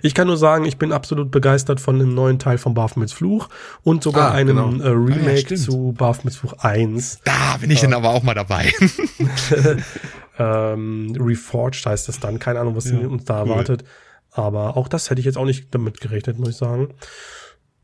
[0.03, 3.49] Ich kann nur sagen, ich bin absolut begeistert von dem neuen Teil von Baphomets Fluch
[3.83, 4.85] und sogar ah, einem genau.
[4.85, 7.21] äh, Remake ah, ja, zu Baphomets Fluch 1.
[7.25, 8.73] Da bin ich äh, dann aber auch mal dabei.
[10.39, 12.39] ähm, Reforged heißt das dann.
[12.39, 13.51] Keine Ahnung, was ja, uns da cool.
[13.51, 13.85] erwartet.
[14.33, 16.95] Aber auch das hätte ich jetzt auch nicht damit gerechnet, muss ich sagen.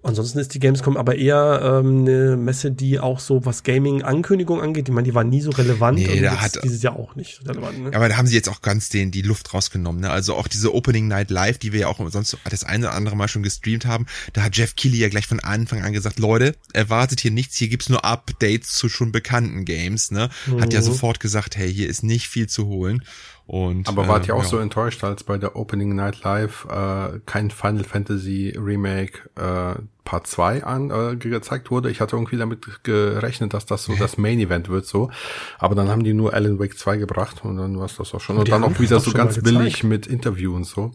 [0.04, 4.88] Ansonsten ist die Gamescom aber eher ähm, eine Messe, die auch so was Gaming-Ankündigung angeht.
[4.88, 7.46] Ich meine, die war nie so relevant nee, und da hat, dieses Jahr auch nicht
[7.46, 7.84] relevant.
[7.84, 7.94] Ne?
[7.94, 10.00] Aber da haben sie jetzt auch ganz den die Luft rausgenommen.
[10.00, 10.10] Ne?
[10.10, 13.14] Also auch diese Opening Night Live, die wir ja auch sonst das eine oder andere
[13.14, 16.56] Mal schon gestreamt haben, da hat Jeff Keighley ja gleich von Anfang an gesagt, Leute,
[16.72, 20.10] erwartet hier nichts, hier gibt's nur Updates zu schon bekannten Games.
[20.10, 20.30] Ne?
[20.58, 20.84] Hat ja mhm.
[20.84, 23.04] sofort gesagt, hey, hier ist nicht viel zu holen.
[23.52, 24.48] Und, Aber wart ihr äh, auch ja.
[24.48, 30.26] so enttäuscht, als bei der Opening Night Live äh, kein Final Fantasy Remake äh, Part
[30.26, 31.90] 2 an äh, gezeigt wurde?
[31.90, 35.10] Ich hatte irgendwie damit gerechnet, dass das so das Main Event wird so.
[35.58, 38.22] Aber dann haben die nur Alan Wake 2 gebracht und dann war es das auch
[38.22, 38.36] schon.
[38.36, 40.92] Und, und dann auch wieder so ganz billig mit Interview und so.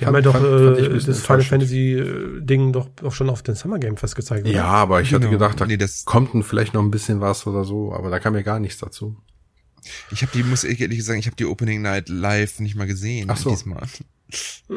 [0.00, 3.54] Die haben ja doch äh, das Final Fantasy äh, Ding doch auch schon auf den
[3.54, 4.44] Summer Game Fest gezeigt.
[4.44, 4.56] Oder?
[4.56, 5.20] Ja, aber ich genau.
[5.20, 8.18] hatte gedacht, da nee, das kommt vielleicht noch ein bisschen was oder so, aber da
[8.18, 9.16] kam ja gar nichts dazu.
[10.10, 12.86] Ich habe die, muss ich ehrlich sagen, ich habe die Opening Night live nicht mal
[12.86, 13.50] gesehen Ach so.
[13.50, 13.82] diesmal.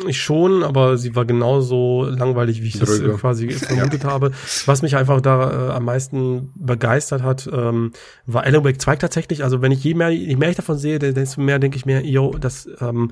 [0.07, 3.09] Ich schon, aber sie war genauso langweilig, wie ich Drüge.
[3.09, 4.09] das quasi vermutet ja.
[4.09, 4.31] habe.
[4.65, 7.91] Was mich einfach da äh, am meisten begeistert hat, ähm,
[8.25, 9.43] war Alan Wake 2 tatsächlich.
[9.43, 12.03] Also wenn ich je mehr, je mehr ich davon sehe, desto mehr denke ich mir,
[12.03, 13.11] yo, das ähm,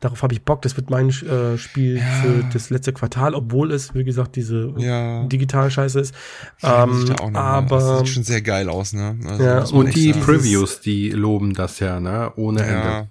[0.00, 0.62] darauf habe ich Bock.
[0.62, 2.04] Das wird mein äh, Spiel ja.
[2.22, 5.24] für das letzte Quartal, obwohl es, wie gesagt, diese ja.
[5.24, 6.14] digitale Scheiße ist.
[6.62, 9.16] Ähm, aber das sieht schon sehr geil aus, ne?
[9.26, 10.24] Also, ja, und die sagen.
[10.24, 12.32] Previews, die loben das ja, ne?
[12.36, 13.08] Ohne Ende.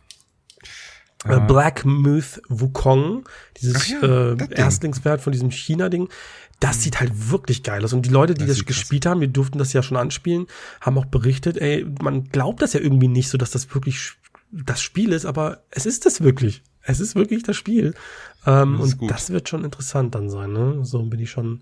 [1.25, 3.27] Äh, Black Myth Wukong,
[3.59, 6.07] dieses ja, äh, Erstlingswert von diesem China-Ding,
[6.61, 6.81] das mhm.
[6.81, 7.93] sieht halt wirklich geil aus.
[7.93, 9.11] Und die Leute, die das, das gespielt krass.
[9.11, 10.47] haben, wir durften das ja schon anspielen,
[10.81, 14.13] haben auch berichtet, ey, man glaubt das ja irgendwie nicht so, dass das wirklich
[14.51, 16.63] das Spiel ist, aber es ist das wirklich.
[16.89, 17.93] Es ist wirklich das Spiel.
[18.45, 19.11] Ähm, das und gut.
[19.11, 20.79] das wird schon interessant dann sein, ne?
[20.83, 21.61] So bin ich schon,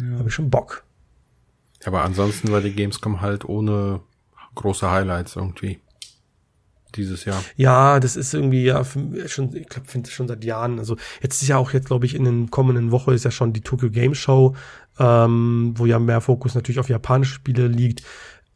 [0.00, 0.18] ja.
[0.18, 0.84] habe ich schon Bock.
[1.84, 4.00] Aber ansonsten war die Gamescom halt ohne
[4.54, 5.80] große Highlights irgendwie
[6.94, 7.42] dieses Jahr.
[7.56, 10.78] Ja, das ist irgendwie ja schon, ich glaube, finde schon seit Jahren.
[10.78, 13.52] Also jetzt ist ja auch jetzt, glaube ich, in den kommenden Woche ist ja schon
[13.52, 14.54] die Tokyo Game Show,
[14.98, 18.02] ähm, wo ja mehr Fokus natürlich auf japanische Spiele liegt.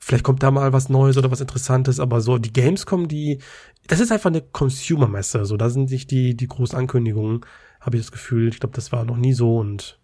[0.07, 3.41] Vielleicht kommt da mal was Neues oder was Interessantes, aber so die Gamescom, die,
[3.89, 5.45] das ist einfach eine Consumer-Messe.
[5.45, 7.41] So, da sind sich die, die großen Ankündigungen,
[7.81, 8.47] habe ich das Gefühl.
[8.47, 9.99] Ich glaube, das war noch nie so und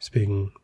[0.00, 0.54] deswegen,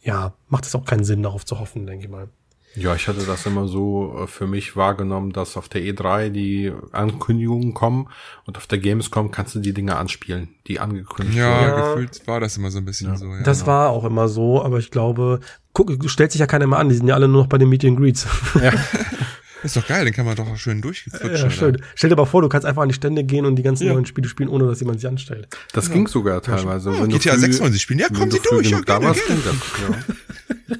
[0.00, 2.30] ja, macht es auch keinen Sinn, darauf zu hoffen, denke ich mal.
[2.74, 6.72] Ja, ich hatte das immer so äh, für mich wahrgenommen, dass auf der E3 die
[6.92, 8.08] Ankündigungen kommen
[8.46, 11.78] und auf der Gamescom kannst du die Dinge anspielen, die angekündigt ja, werden.
[11.78, 13.16] Ja, gefühlt war das immer so ein bisschen ja.
[13.16, 13.26] so.
[13.26, 13.72] Ja, das genau.
[13.72, 15.40] war auch immer so, aber ich glaube,
[15.84, 17.68] guck, stellt sich ja keiner mehr an, die sind ja alle nur noch bei den
[17.68, 18.26] Meet and Greets.
[18.60, 18.72] Ja.
[19.64, 21.34] Ist doch geil, den kann man doch schön durchquetschen.
[21.34, 21.82] Ja, schön.
[21.96, 23.92] Stell dir mal vor, du kannst einfach an die Stände gehen und die ganzen ja.
[23.92, 25.48] neuen Spiele spielen, ohne dass jemand sich anstellt.
[25.72, 25.94] Das ja.
[25.94, 26.92] ging sogar teilweise.
[26.92, 28.70] Ja, wenn GTA früh, 96 spielen, ja, kommen Sie durch.
[28.70, 30.78] Ja, da war's, ging das, ja.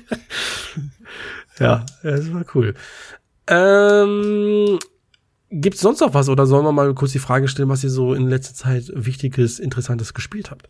[1.59, 2.75] Ja, das war cool.
[3.49, 4.79] Ähm,
[5.51, 7.91] Gibt es sonst noch was oder sollen wir mal kurz die Frage stellen, was ihr
[7.91, 10.69] so in letzter Zeit Wichtiges, Interessantes gespielt habt?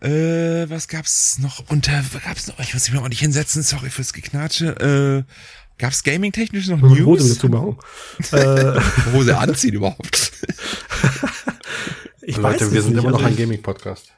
[0.00, 4.12] Äh, was gab's noch unter, gab's noch, ich muss mich mal nicht hinsetzen, sorry fürs
[4.12, 5.32] Geknatsche, äh,
[5.78, 7.00] gab's gaming-technisch noch News?
[7.00, 7.78] Hose dazu machen.
[8.32, 8.80] äh,
[9.12, 10.32] Hose anziehen überhaupt.
[12.22, 14.12] ich Leute, weiß wir sind nicht, immer noch also ein Gaming-Podcast.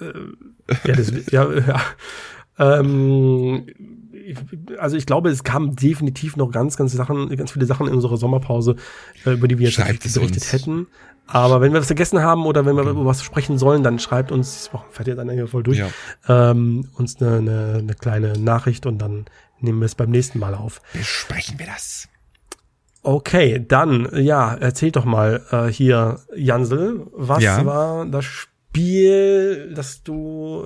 [0.00, 0.12] Äh,
[0.86, 1.82] ja, das, ja, ja.
[2.58, 3.66] Ähm,
[4.78, 8.16] also ich glaube, es kamen definitiv noch ganz, ganz Sachen, ganz viele Sachen in unserer
[8.16, 8.76] Sommerpause,
[9.24, 10.52] äh, über die wir jetzt berichtet uns.
[10.52, 10.86] hätten.
[11.32, 14.32] Aber wenn wir was vergessen haben oder wenn wir über was sprechen sollen, dann schreibt
[14.32, 15.88] uns, das fährt ja dann hier voll durch, ja.
[16.28, 19.26] ähm, uns eine, eine, eine kleine Nachricht und dann
[19.60, 20.82] nehmen wir es beim nächsten Mal auf.
[20.92, 22.08] Besprechen wir das.
[23.02, 27.64] Okay, dann, ja, erzähl doch mal äh, hier, Jansel, was ja.
[27.64, 30.64] war das Spiel, das du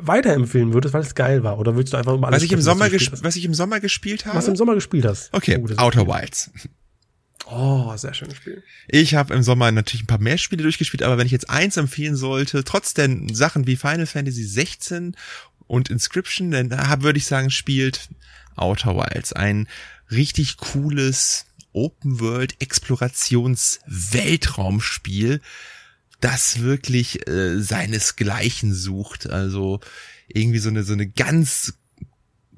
[0.00, 1.58] weiterempfehlen würdest, weil es geil war?
[1.58, 4.26] Oder würdest du einfach über alles was ich im Sommer was ich im Sommer gespielt
[4.26, 4.36] habe?
[4.36, 5.32] Was du im Sommer gespielt hast?
[5.32, 6.50] Okay, Outer Wilds.
[7.48, 8.64] Oh, sehr schönes Spiel.
[8.88, 11.76] Ich habe im Sommer natürlich ein paar mehr Spiele durchgespielt, aber wenn ich jetzt eins
[11.76, 15.16] empfehlen sollte, trotz der Sachen wie Final Fantasy 16
[15.68, 16.70] und Inscription, dann
[17.02, 18.08] würde ich sagen, spielt
[18.56, 19.68] Outer Wilds ein
[20.10, 25.40] richtig cooles Open World Explorations Weltraumspiel,
[26.20, 29.28] das wirklich äh, seinesgleichen sucht.
[29.28, 29.80] Also
[30.26, 31.74] irgendwie so eine so eine ganz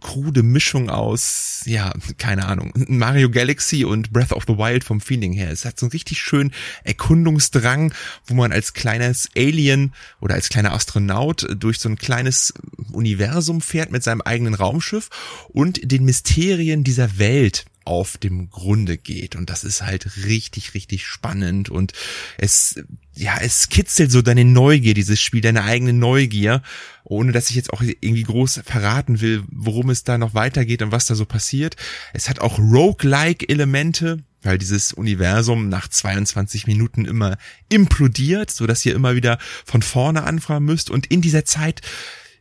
[0.01, 5.32] krude Mischung aus, ja, keine Ahnung, Mario Galaxy und Breath of the Wild vom Feeling
[5.32, 5.51] her.
[5.51, 6.53] Es hat so einen richtig schön
[6.84, 7.92] Erkundungsdrang,
[8.26, 12.55] wo man als kleines Alien oder als kleiner Astronaut durch so ein kleines
[12.92, 15.11] Universum fährt mit seinem eigenen Raumschiff
[15.49, 19.34] und den Mysterien dieser Welt auf dem Grunde geht.
[19.34, 21.70] Und das ist halt richtig, richtig spannend.
[21.70, 21.95] Und
[22.36, 22.78] es,
[23.14, 26.62] ja, es kitzelt so deine Neugier, dieses Spiel, deine eigene Neugier,
[27.05, 30.93] ohne dass ich jetzt auch irgendwie groß verraten will, worum es da noch weitergeht und
[30.93, 31.76] was da so passiert.
[32.12, 37.39] Es hat auch Roguelike-Elemente, weil dieses Universum nach 22 Minuten immer
[37.70, 41.80] implodiert, so dass ihr immer wieder von vorne anfangen müsst und in dieser Zeit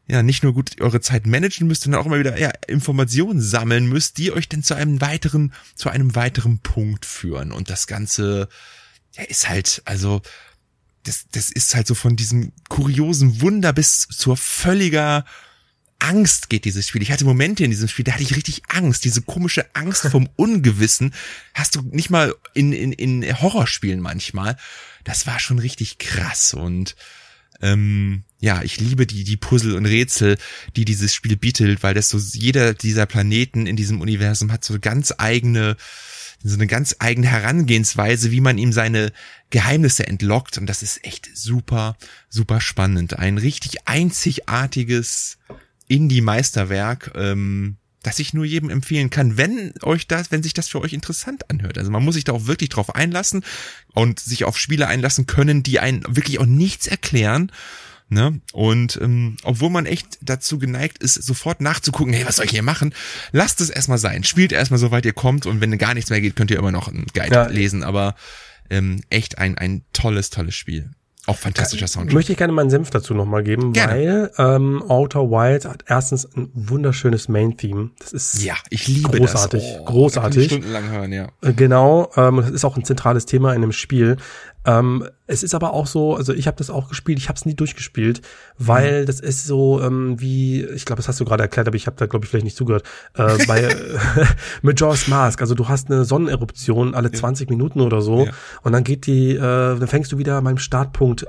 [0.08, 3.88] ja nicht nur gut eure Zeit managen müsst, sondern auch immer wieder ja, Informationen sammeln
[3.88, 8.48] müsst, die euch dann zu einem weiteren zu einem weiteren Punkt führen und das ganze
[9.16, 10.22] ja, ist halt also
[11.04, 15.26] das das ist halt so von diesem kuriosen Wunder bis zur völliger
[16.00, 17.02] Angst geht dieses Spiel.
[17.02, 19.04] Ich hatte Momente in diesem Spiel, da hatte ich richtig Angst.
[19.04, 21.14] Diese komische Angst vom Ungewissen
[21.56, 24.58] hast du nicht mal in, in, in Horrorspielen manchmal.
[25.04, 26.96] Das war schon richtig krass und
[27.62, 30.38] ähm, ja, ich liebe die, die Puzzle und Rätsel,
[30.76, 34.80] die dieses Spiel bietet, weil das so jeder dieser Planeten in diesem Universum hat so
[34.80, 35.76] ganz eigene,
[36.44, 39.12] so eine ganz eigene Herangehensweise, wie man ihm seine
[39.50, 41.98] Geheimnisse entlockt und das ist echt super,
[42.30, 43.18] super spannend.
[43.18, 45.40] Ein richtig einzigartiges
[45.88, 47.78] Indie-Meisterwerk, ähm,
[48.08, 51.50] das ich nur jedem empfehlen kann, wenn euch das, wenn sich das für euch interessant
[51.50, 51.78] anhört.
[51.78, 53.44] Also man muss sich da auch wirklich drauf einlassen
[53.94, 57.52] und sich auf Spiele einlassen können, die einen wirklich auch nichts erklären.
[58.08, 58.40] Ne?
[58.54, 62.64] Und ähm, obwohl man echt dazu geneigt ist, sofort nachzugucken, hey, was soll ich hier
[62.64, 62.94] machen?
[63.34, 64.24] Lasst es erstmal sein.
[64.24, 66.72] Spielt erstmal so weit ihr kommt und wenn gar nichts mehr geht, könnt ihr immer
[66.72, 67.48] noch ein Guide ja.
[67.48, 67.84] lesen.
[67.84, 68.16] Aber
[68.70, 70.92] ähm, echt ein, ein tolles, tolles Spiel.
[71.28, 72.14] Auch fantastischer Soundtrack.
[72.14, 74.32] Möchte ich gerne meinen Senf dazu nochmal geben, gerne.
[74.38, 77.90] weil ähm, Outer Wild hat erstens ein wunderschönes Main-Theme.
[78.00, 79.82] Das ist ja, ich liebe großartig, das.
[79.82, 80.46] Oh, großartig.
[80.46, 81.28] Stundenlang hören, ja.
[81.42, 84.16] Äh, genau, ähm, das ist auch ein zentrales Thema in dem Spiel.
[84.68, 87.46] Ähm, es ist aber auch so, also ich habe das auch gespielt, ich habe es
[87.46, 88.22] nie durchgespielt,
[88.58, 89.06] weil mhm.
[89.06, 91.96] das ist so ähm, wie, ich glaube, das hast du gerade erklärt, aber ich habe
[91.98, 92.84] da glaube ich vielleicht nicht zugehört.
[93.16, 93.76] Äh, bei äh,
[94.62, 97.14] Majora's Mask, also du hast eine Sonneneruption alle ja.
[97.14, 98.32] 20 Minuten oder so ja.
[98.64, 101.26] und dann geht die, äh, dann fängst du wieder beim Startpunkt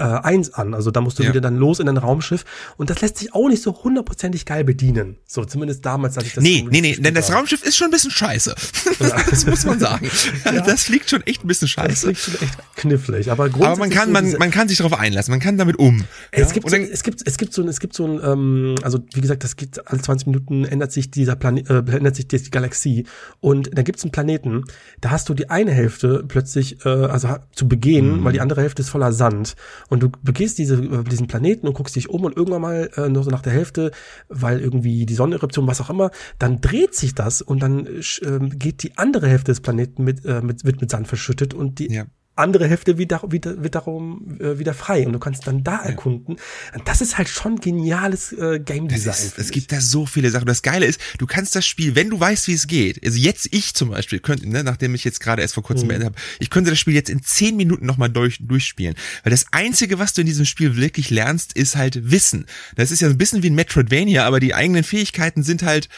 [0.00, 0.74] äh, 1 an.
[0.74, 1.28] Also da musst du ja.
[1.28, 2.44] wieder dann los in ein Raumschiff.
[2.76, 5.16] Und das lässt sich auch nicht so hundertprozentig geil bedienen.
[5.26, 7.90] So, zumindest damals, als ich das Nee, nee, nee, denn das Raumschiff ist schon ein
[7.92, 8.54] bisschen scheiße.
[9.00, 9.16] Ja.
[9.30, 10.10] das muss man sagen.
[10.44, 10.60] Ja.
[10.62, 11.88] Das fliegt schon echt ein bisschen scheiße.
[11.88, 13.30] Das fliegt schon echt knifflig.
[13.30, 15.30] Aber, aber man kann, man, man kann sich darauf einlassen.
[15.30, 16.04] Man kann damit um.
[16.30, 19.20] Es, gibt, so, es gibt, es gibt so, es gibt so ein, ähm, also wie
[19.20, 23.06] gesagt, das geht alle 20 Minuten ändert sich dieser Planet, äh, ändert sich die Galaxie.
[23.40, 24.64] Und da gibt's einen Planeten,
[25.00, 28.24] da hast du die eine Hälfte plötzlich, äh, also zu begehen, mhm.
[28.24, 29.54] weil die andere Hälfte ist voller Sand
[29.90, 33.08] und du begehst diese, äh, diesen Planeten und guckst dich um und irgendwann mal äh,
[33.10, 33.90] noch so nach der Hälfte,
[34.28, 38.82] weil irgendwie die Sonneneruption, was auch immer, dann dreht sich das und dann äh, geht
[38.82, 42.06] die andere Hälfte des Planeten mit, äh, mit wird mit Sand verschüttet und die ja
[42.40, 46.36] andere Hälfte wieder, wieder, wird darum äh, wieder frei und du kannst dann da erkunden.
[46.74, 49.14] Und das ist halt schon geniales äh, Game Design.
[49.14, 50.46] Ist, es gibt da so viele Sachen.
[50.46, 53.04] Das Geile ist, du kannst das Spiel, wenn du weißt, wie es geht.
[53.04, 55.88] Also jetzt ich zum Beispiel könnte, ne, nachdem ich jetzt gerade erst vor kurzem mhm.
[55.88, 58.94] beendet habe, ich könnte das Spiel jetzt in zehn Minuten nochmal durch, durchspielen.
[59.22, 62.46] Weil das Einzige, was du in diesem Spiel wirklich lernst, ist halt Wissen.
[62.76, 65.88] Das ist ja ein bisschen wie ein Metroidvania, aber die eigenen Fähigkeiten sind halt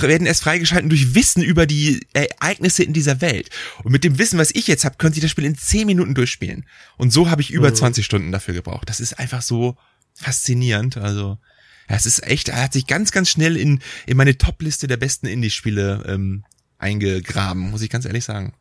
[0.00, 3.50] werden erst freigeschalten durch Wissen über die Ereignisse in dieser Welt.
[3.84, 6.14] Und mit dem Wissen, was ich jetzt habe, könnte ich das Spiel in 10 Minuten
[6.14, 6.66] durchspielen.
[6.96, 7.74] Und so habe ich über mhm.
[7.74, 8.88] 20 Stunden dafür gebraucht.
[8.88, 9.76] Das ist einfach so
[10.14, 10.96] faszinierend.
[10.96, 11.38] Also,
[11.86, 15.26] es ist echt, er hat sich ganz, ganz schnell in, in meine Top-Liste der besten
[15.26, 16.44] Indie-Spiele ähm,
[16.78, 18.54] eingegraben, muss ich ganz ehrlich sagen.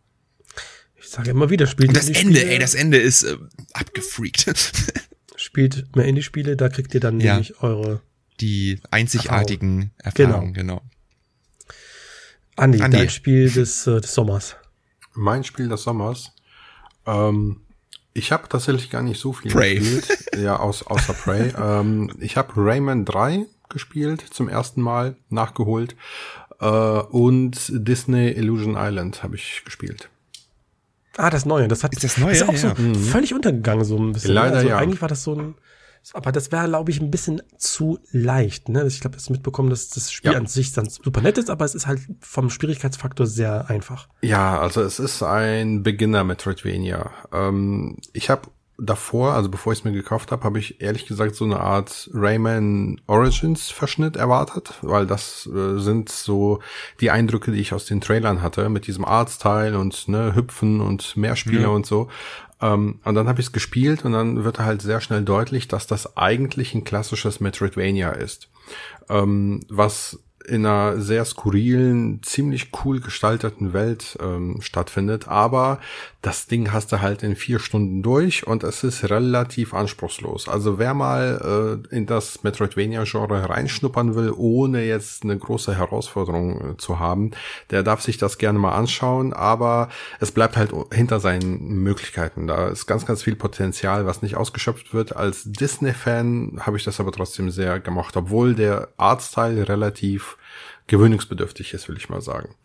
[0.95, 3.37] Ich sage immer wieder, spielt Und das Ende, ey, das Ende ist äh,
[3.73, 4.45] abgefreakt.
[5.35, 7.33] spielt mehr Indie-Spiele, da kriegt ihr dann ja.
[7.33, 8.01] nämlich eure
[8.39, 10.77] die einzigartigen Erfahrungen, genau.
[10.77, 10.89] genau.
[12.57, 14.55] Andi, Andi, dein Spiel des, äh, des Sommers.
[15.13, 16.31] Mein Spiel des Sommers.
[17.05, 17.61] Ähm,
[18.13, 19.75] ich habe tatsächlich gar nicht so viel Prey.
[19.75, 20.25] gespielt.
[20.37, 21.53] Ja, aus, außer Prey.
[21.57, 25.95] ähm, ich habe Rayman 3 gespielt, zum ersten Mal nachgeholt.
[26.59, 30.09] Äh, und Disney Illusion Island habe ich gespielt.
[31.17, 31.67] Ah, das Neue.
[31.67, 32.75] Das hat ist das Neue, ist auch ja.
[32.75, 32.95] so mhm.
[32.95, 34.33] völlig untergegangen, so ein bisschen.
[34.33, 34.77] Leider also ja.
[34.77, 35.55] Eigentlich war das so ein
[36.13, 38.69] aber das wäre, glaube ich, ein bisschen zu leicht.
[38.69, 38.85] Ne?
[38.87, 40.37] Ich glaube, das mitbekommen, dass das Spiel ja.
[40.37, 44.07] an sich dann super nett ist, aber es ist halt vom Schwierigkeitsfaktor sehr einfach.
[44.21, 47.11] Ja, also es ist ein Beginner Metroidvania.
[47.31, 48.49] Ähm, ich habe
[48.79, 52.09] davor, also bevor ich es mir gekauft habe, habe ich ehrlich gesagt so eine Art
[52.13, 56.59] Rayman Origins Verschnitt erwartet, weil das äh, sind so
[57.01, 61.17] die Eindrücke, die ich aus den Trailern hatte, mit diesem Artstyle und ne, Hüpfen und
[61.17, 61.67] Mehrspieler ja.
[61.69, 62.09] und so.
[62.61, 65.87] Ähm, und dann habe ich es gespielt und dann wird halt sehr schnell deutlich, dass
[65.87, 68.49] das eigentlich ein klassisches Metroidvania ist.
[69.09, 75.27] Ähm, was in einer sehr skurrilen, ziemlich cool gestalteten Welt ähm, stattfindet.
[75.27, 75.79] Aber
[76.21, 80.47] das Ding hast du halt in vier Stunden durch und es ist relativ anspruchslos.
[80.47, 86.77] Also wer mal äh, in das Metroidvania-Genre reinschnuppern will, ohne jetzt eine große Herausforderung äh,
[86.77, 87.31] zu haben,
[87.69, 89.33] der darf sich das gerne mal anschauen.
[89.33, 89.89] Aber
[90.19, 92.47] es bleibt halt hinter seinen Möglichkeiten.
[92.47, 95.15] Da ist ganz, ganz viel Potenzial, was nicht ausgeschöpft wird.
[95.15, 100.36] Als Disney-Fan habe ich das aber trotzdem sehr gemocht, obwohl der Artstyle relativ relativ
[100.87, 102.55] gewöhnungsbedürftig ist, will ich mal sagen.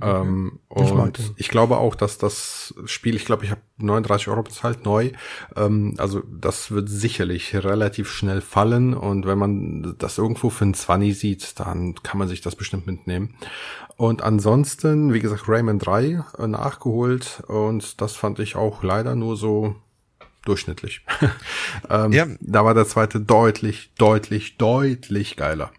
[0.00, 4.42] Ähm, ich und ich glaube auch, dass das Spiel, ich glaube, ich habe 39 Euro
[4.44, 5.10] bezahlt, neu.
[5.56, 8.94] Ähm, also das wird sicherlich relativ schnell fallen.
[8.94, 12.86] Und wenn man das irgendwo für ein 20 sieht, dann kann man sich das bestimmt
[12.86, 13.34] mitnehmen.
[13.96, 17.42] Und ansonsten, wie gesagt, Rayman 3 äh, nachgeholt.
[17.48, 19.74] Und das fand ich auch leider nur so
[20.44, 21.04] durchschnittlich.
[21.90, 22.26] ähm, ja.
[22.40, 25.72] Da war der zweite deutlich, deutlich, deutlich geiler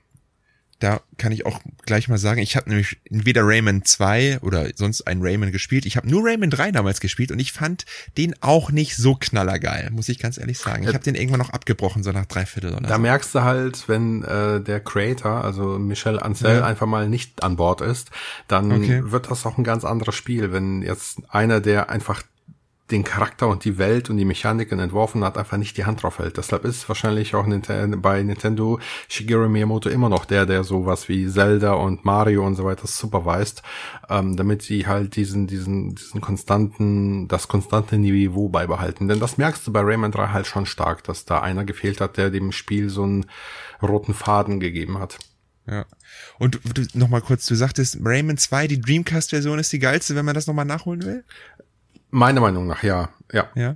[0.80, 5.02] da kann ich auch gleich mal sagen, ich habe nämlich weder Rayman 2 oder sonst
[5.08, 5.86] ein Rayman gespielt.
[5.86, 7.86] Ich habe nur Rayman 3 damals gespielt und ich fand
[8.18, 10.84] den auch nicht so knallergeil, muss ich ganz ehrlich sagen.
[10.84, 13.02] Ich habe den irgendwann noch abgebrochen, so nach drei Viertel oder Da so.
[13.02, 16.66] merkst du halt, wenn äh, der Creator, also Michel Ancel, ja.
[16.66, 18.10] einfach mal nicht an Bord ist,
[18.48, 19.02] dann okay.
[19.04, 20.54] wird das auch ein ganz anderes Spiel.
[20.54, 22.24] Wenn jetzt einer, der einfach
[22.92, 26.20] den Charakter und die Welt und die Mechaniken entworfen hat, einfach nicht die Hand drauf
[26.20, 26.38] hält.
[26.38, 31.74] Deshalb ist wahrscheinlich auch bei Nintendo Shigeru Miyamoto immer noch der, der sowas wie Zelda
[31.74, 33.64] und Mario und so weiter superweist,
[34.10, 39.08] ähm, damit sie halt diesen, diesen, diesen konstanten, das konstante Niveau beibehalten.
[39.08, 42.18] Denn das merkst du bei Rayman 3 halt schon stark, dass da einer gefehlt hat,
[42.18, 43.26] der dem Spiel so einen
[43.82, 45.20] roten Faden gegeben hat.
[45.70, 45.86] Ja.
[46.40, 50.26] Und du, noch mal kurz, du sagtest Rayman 2, die Dreamcast-Version ist die geilste, wenn
[50.26, 51.24] man das nochmal nachholen will?
[52.12, 53.10] Meiner Meinung nach, ja.
[53.32, 53.50] Ja.
[53.56, 53.76] Ja.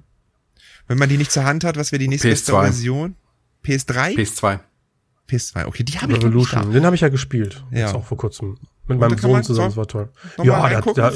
[0.88, 2.62] Wenn man die nicht zur Hand hat, was wäre die nächste PS2.
[2.62, 3.16] Version?
[3.64, 4.16] PS3?
[4.16, 4.60] PS2.
[5.30, 7.64] PS2, okay, die habe ich Revolution, den habe ich ja gespielt.
[7.72, 7.86] Ja.
[7.86, 8.58] Jetzt auch vor kurzem.
[8.86, 10.10] Mit meinem Sohn zusammen, das war toll.
[10.44, 11.14] Ja, der, der,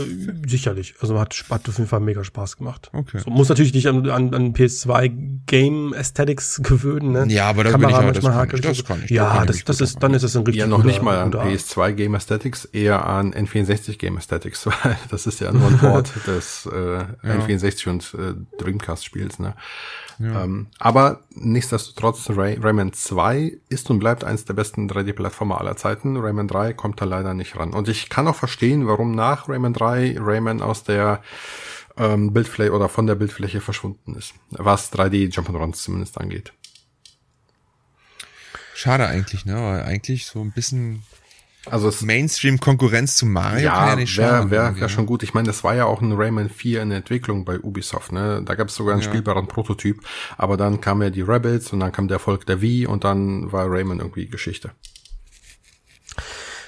[0.48, 0.96] sicherlich.
[1.02, 2.90] Also hat, hat auf jeden Fall mega Spaß gemacht.
[2.94, 3.20] Okay.
[3.20, 7.26] So, muss natürlich nicht an, an, an PS2 Game Aesthetics gewöhnen, ne?
[7.28, 9.10] Ja, aber da Kamera bin ich manchmal das, kann ich, das kann ich.
[9.10, 11.92] Ja, das, das ist, dann ist es ein richtig Ja, noch nicht mal an PS2
[11.92, 16.70] Game Aesthetics, eher an N64 Game Aesthetics, weil das ist ja nur ein Wort des
[16.72, 17.08] äh, ja.
[17.24, 19.56] N64 und äh, Dreamcast Spiels, ne?
[20.20, 20.44] Ja.
[20.44, 26.18] Ähm, aber nichtsdestotrotz, Ray Rayman 2 ist und bleibt eines der besten 3D-Plattformer aller Zeiten.
[26.18, 27.74] Rayman 3 kommt da leider nicht ran.
[27.74, 31.22] Und ich kann auch verstehen, warum nach Rayman 3 Rayman aus der
[31.98, 34.34] ähm, Bildfläche oder von der Bildfläche verschwunden ist.
[34.50, 36.54] Was 3D Jump'n'Runs zumindest angeht.
[38.74, 39.56] Schade eigentlich, ne?
[39.56, 41.04] Aber eigentlich so ein bisschen
[41.72, 45.24] also Mainstream-Konkurrenz zu Mario ja, kann ja nicht wäre wär, wär schon gut.
[45.24, 48.12] Ich meine, das war ja auch ein Rayman 4 in Entwicklung bei Ubisoft.
[48.12, 48.42] Ne?
[48.46, 49.10] Da gab es sogar einen ja.
[49.10, 50.02] spielbaren Prototyp.
[50.38, 53.52] Aber dann kam ja die Rebels und dann kam der Erfolg der Wii und dann
[53.52, 54.72] war Rayman irgendwie Geschichte.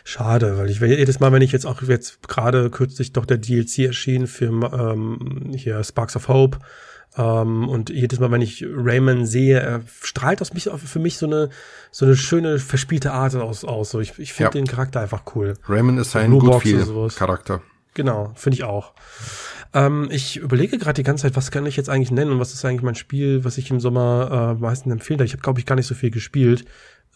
[0.03, 3.79] Schade, weil ich jedes Mal, wenn ich jetzt auch jetzt gerade kürzlich doch der DLC
[3.79, 6.59] erschien für ähm, hier Sparks of Hope
[7.18, 11.26] ähm, und jedes Mal, wenn ich Rayman sehe, er strahlt aus mich für mich so
[11.26, 11.49] eine
[11.91, 13.66] so eine schöne verspielte Art aus.
[13.66, 13.91] aus.
[13.91, 14.62] So, ich ich finde ja.
[14.62, 15.55] den Charakter einfach cool.
[15.68, 17.62] Rayman ist ein gut viel Charakter.
[17.95, 18.93] Genau, finde ich auch.
[19.74, 22.53] Ähm, ich überlege gerade die ganze Zeit, was kann ich jetzt eigentlich nennen und was
[22.53, 25.24] ist eigentlich mein Spiel, was ich im Sommer äh, meistens empfehle.
[25.26, 26.66] Ich habe, glaube ich, gar nicht so viel gespielt.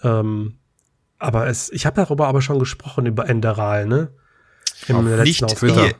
[0.03, 0.57] Ähm,
[1.17, 4.13] aber es, ich habe darüber aber schon gesprochen über Enderal, ne?
[4.87, 5.93] Im Auf letzten nicht Twitter.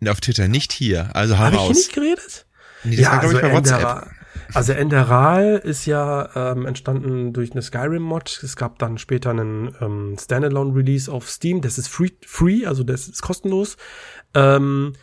[0.00, 0.10] Hier.
[0.10, 1.14] Auf Twitter, nicht hier.
[1.14, 1.60] Also hau Hab raus.
[1.60, 2.46] ich hier nicht geredet?
[2.84, 4.06] Nee, ja, war, also ich, WhatsApp.
[4.54, 8.42] also Enderal ist ja ähm, entstanden durch eine Skyrim-Mod.
[8.42, 11.60] Es gab dann später einen ähm, Standalone-Release auf Steam.
[11.60, 13.76] Das ist free, free, also das ist kostenlos.
[14.34, 14.94] Ähm,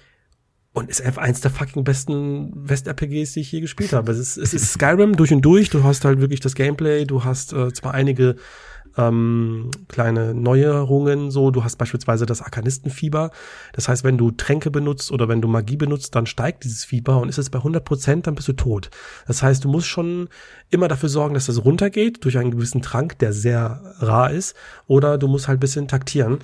[0.74, 4.12] und ist einfach eins der fucking besten West-RPGs, die ich je gespielt habe.
[4.12, 5.70] Es ist, es ist Skyrim durch und durch.
[5.70, 7.06] Du hast halt wirklich das Gameplay.
[7.06, 8.36] Du hast äh, zwar einige
[8.98, 11.32] ähm, kleine Neuerungen.
[11.32, 13.32] So, du hast beispielsweise das Arkanistenfieber.
[13.74, 17.20] Das heißt, wenn du Tränke benutzt oder wenn du Magie benutzt, dann steigt dieses Fieber
[17.20, 18.90] und ist es bei 100 Prozent, dann bist du tot.
[19.28, 20.30] Das heißt, du musst schon
[20.70, 24.56] immer dafür sorgen, dass das runtergeht durch einen gewissen Trank, der sehr rar ist,
[24.88, 26.40] oder du musst halt bisschen taktieren.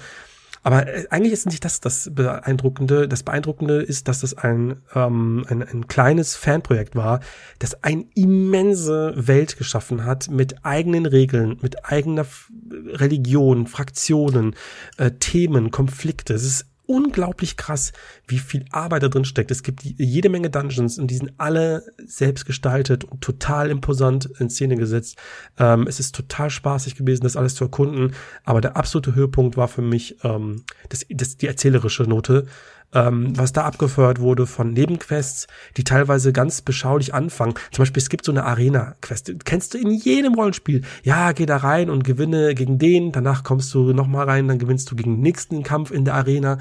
[0.63, 3.07] Aber äh, eigentlich ist nicht das das Beeindruckende.
[3.07, 7.19] Das Beeindruckende ist, dass das ein, ähm, ein, ein kleines Fanprojekt war,
[7.59, 12.25] das eine immense Welt geschaffen hat mit eigenen Regeln, mit eigener
[12.71, 14.55] Religion, Fraktionen,
[14.97, 16.33] äh, Themen, Konflikte.
[16.33, 17.91] Es ist unglaublich krass,
[18.27, 19.49] wie viel Arbeit da drin steckt.
[19.49, 24.51] Es gibt jede Menge Dungeons und die sind alle selbst gestaltet und total imposant in
[24.51, 25.17] Szene gesetzt.
[25.57, 28.13] Ähm, es ist total spaßig gewesen, das alles zu erkunden.
[28.43, 32.45] Aber der absolute Höhepunkt war für mich ähm, das, das, die erzählerische Note.
[32.93, 37.55] Ähm, was da abgefeuert wurde von Nebenquests, die teilweise ganz beschaulich anfangen.
[37.71, 39.33] Zum Beispiel, es gibt so eine Arena-Quest.
[39.45, 40.81] Kennst du in jedem Rollenspiel.
[41.03, 44.91] Ja, geh da rein und gewinne gegen den, danach kommst du nochmal rein, dann gewinnst
[44.91, 46.59] du gegen den nächsten Kampf in der Arena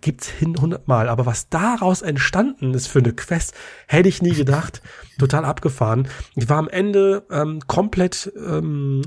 [0.00, 1.08] gibt's hin hundertmal.
[1.08, 3.54] Aber was daraus entstanden ist für eine Quest,
[3.86, 4.82] hätte ich nie gedacht.
[5.18, 6.08] Total abgefahren.
[6.34, 9.02] Ich war am Ende ähm, komplett ähm,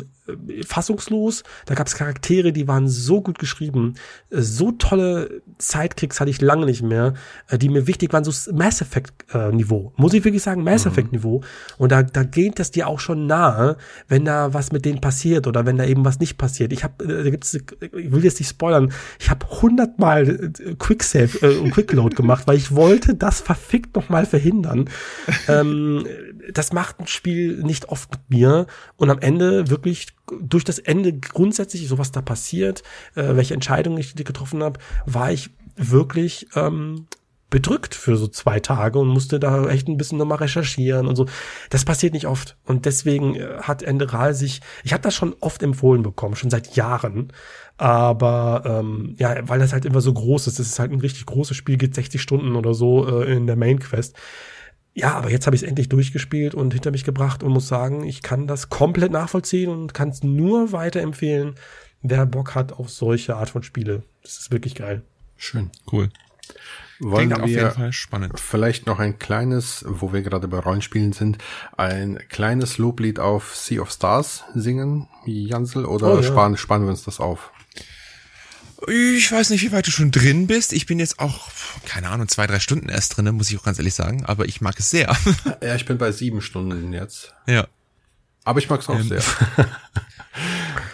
[0.66, 1.43] fassungslos.
[1.66, 3.95] Da gab es Charaktere, die waren so gut geschrieben.
[4.30, 7.14] Äh, so tolle Sidekicks hatte ich lange nicht mehr,
[7.49, 9.93] äh, die mir wichtig waren, so Mass Effect äh, Niveau.
[9.95, 10.91] Muss ich wirklich sagen, Mass mhm.
[10.91, 11.41] Effect Niveau.
[11.78, 13.78] Und da, da geht das dir auch schon nahe,
[14.08, 16.74] wenn da was mit denen passiert oder wenn da eben was nicht passiert.
[16.74, 21.58] Ich habe, da gibt's, ich will jetzt nicht spoilern, ich habe hundertmal Quick Save äh,
[21.58, 24.89] und Quick Load gemacht, weil ich wollte das verfickt noch mal verhindern.
[25.47, 25.97] ähm,
[26.52, 30.08] das macht ein Spiel nicht oft mit mir und am Ende wirklich
[30.41, 32.84] durch das Ende grundsätzlich, so was da passiert,
[33.16, 37.08] äh, welche Entscheidungen ich getroffen habe, war ich wirklich ähm,
[37.50, 41.28] bedrückt für so zwei Tage und musste da echt ein bisschen nochmal recherchieren und so.
[41.70, 42.58] Das passiert nicht oft.
[42.66, 46.76] Und deswegen äh, hat Enderal sich, ich habe das schon oft empfohlen bekommen, schon seit
[46.76, 47.32] Jahren.
[47.78, 51.26] Aber ähm, ja, weil das halt immer so groß ist, das ist halt ein richtig
[51.26, 54.18] großes Spiel, geht 60 Stunden oder so äh, in der Main Quest.
[54.98, 58.04] Ja, aber jetzt habe ich es endlich durchgespielt und hinter mich gebracht und muss sagen,
[58.04, 61.54] ich kann das komplett nachvollziehen und kann es nur weiterempfehlen,
[62.02, 64.02] wer Bock hat auf solche Art von Spiele.
[64.24, 65.04] Das ist wirklich geil.
[65.36, 66.10] Schön, cool.
[67.00, 67.91] Wollen Klingt wir
[68.34, 71.38] vielleicht noch ein kleines, wo wir gerade bei Rollenspielen sind,
[71.78, 76.24] ein kleines Loblied auf Sea of Stars singen, Jansel, oder oh, ja.
[76.24, 77.52] sparen, sparen wir uns das auf?
[78.86, 80.72] Ich weiß nicht, wie weit du schon drin bist.
[80.72, 81.50] Ich bin jetzt auch,
[81.86, 84.24] keine Ahnung, zwei, drei Stunden erst drin, muss ich auch ganz ehrlich sagen.
[84.26, 85.16] Aber ich mag es sehr.
[85.64, 87.34] Ja, ich bin bei sieben Stunden jetzt.
[87.48, 87.68] Ja.
[88.44, 89.08] Aber ich mag es auch ähm.
[89.08, 89.22] sehr.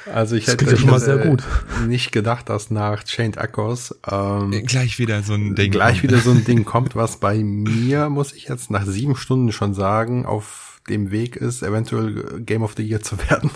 [0.14, 1.44] also ich das hätte schon mal sehr gut.
[1.86, 6.04] nicht gedacht, dass nach Chained Echoes ähm, gleich wieder so ein Ding gleich kommt.
[6.04, 9.74] wieder so ein Ding kommt, was bei mir, muss ich jetzt nach sieben Stunden schon
[9.74, 13.52] sagen, auf dem Weg ist, eventuell Game of the Year zu werden.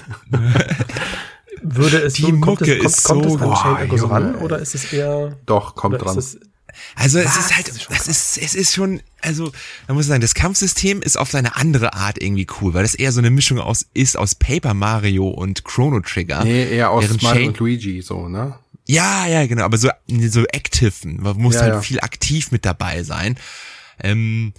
[1.62, 4.36] Würde es die so, kommt Mucke es, kommt, ist kommt so, es an Echoes ran
[4.36, 6.18] oder ist es eher Doch, kommt dran.
[6.18, 6.39] Es,
[6.95, 9.51] also es ist halt, das ist, es ist schon, also
[9.88, 13.12] man muss sagen, das Kampfsystem ist auf seine andere Art irgendwie cool, weil es eher
[13.12, 16.43] so eine Mischung aus ist aus Paper Mario und Chrono Trigger.
[16.43, 18.60] Nee, eher aus Mario und Luigi so, ne?
[18.88, 21.82] Ja, ja, genau, aber so so active, man muss ja, halt ja.
[21.82, 23.38] viel aktiv mit dabei sein.
[24.01, 24.53] Ähm,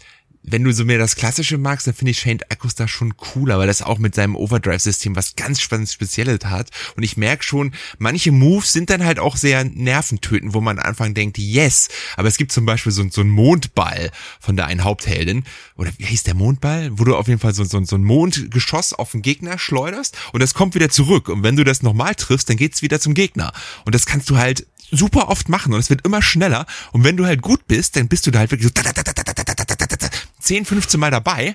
[0.51, 3.59] wenn du so mehr das Klassische magst, dann finde ich Shane Echoes da schon cooler,
[3.59, 6.71] weil das auch mit seinem Overdrive-System was ganz spannend Spezielles hat.
[6.97, 10.87] Und ich merke schon, manche Moves sind dann halt auch sehr nerventötend, wo man am
[10.87, 11.89] Anfang denkt, yes.
[12.17, 15.45] Aber es gibt zum Beispiel so, so einen Mondball von der einen Hauptheldin.
[15.77, 16.91] Oder wie hieß der Mondball?
[16.93, 20.41] Wo du auf jeden Fall so, so, so ein Mondgeschoss auf den Gegner schleuderst und
[20.41, 21.29] das kommt wieder zurück.
[21.29, 23.53] Und wenn du das nochmal triffst, dann geht's wieder zum Gegner.
[23.85, 26.67] Und das kannst du halt super oft machen und es wird immer schneller.
[26.93, 28.73] Und wenn du halt gut bist, dann bist du da halt wirklich so
[30.49, 31.55] 10, 15 Mal dabei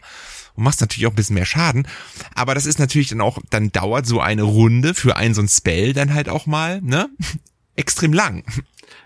[0.55, 1.87] und machst natürlich auch ein bisschen mehr Schaden.
[2.35, 5.49] Aber das ist natürlich dann auch, dann dauert so eine Runde für einen so ein
[5.49, 7.09] Spell dann halt auch mal, ne?
[7.75, 8.43] Extrem lang.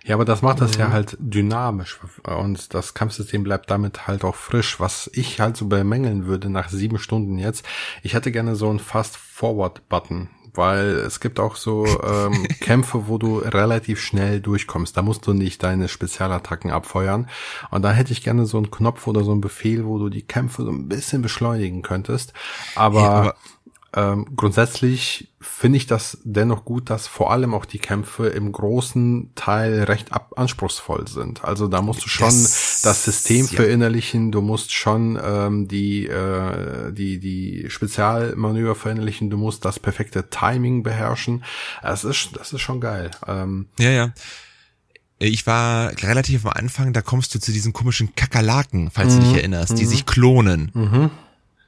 [0.04, 4.36] Ja, aber das macht das ja halt dynamisch und das Kampfsystem bleibt damit halt auch
[4.36, 4.80] frisch.
[4.80, 7.66] Was ich halt so bemängeln würde nach sieben Stunden jetzt,
[8.04, 13.38] ich hätte gerne so einen Fast-Forward-Button weil es gibt auch so ähm, Kämpfe, wo du
[13.40, 14.98] relativ schnell durchkommst.
[14.98, 17.30] Da musst du nicht deine Spezialattacken abfeuern.
[17.72, 20.24] Und da hätte ich gerne so einen Knopf oder so einen Befehl, wo du die
[20.24, 22.34] Kämpfe so ein bisschen beschleunigen könntest.
[22.76, 23.36] Aber, ja, aber
[23.96, 29.32] ähm, grundsätzlich finde ich das dennoch gut, dass vor allem auch die Kämpfe im großen
[29.36, 31.46] Teil recht ab anspruchsvoll sind.
[31.46, 33.54] Also da musst du schon das, das System ja.
[33.54, 40.30] verinnerlichen, du musst schon ähm, die, äh, die, die Spezialmanöver verinnerlichen, du musst das perfekte
[40.30, 41.44] Timing beherrschen.
[41.82, 43.12] Das ist, das ist schon geil.
[43.26, 44.14] Ähm, ja, ja.
[45.20, 49.18] Ich war relativ am Anfang, da kommst du zu diesen komischen Kakerlaken, falls mhm.
[49.18, 49.38] du dich mhm.
[49.38, 49.90] erinnerst, die mhm.
[49.90, 50.72] sich klonen.
[50.74, 51.10] Mhm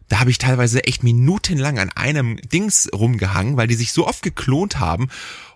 [0.09, 4.23] da habe ich teilweise echt minutenlang an einem Dings rumgehangen, weil die sich so oft
[4.23, 5.09] geklont haben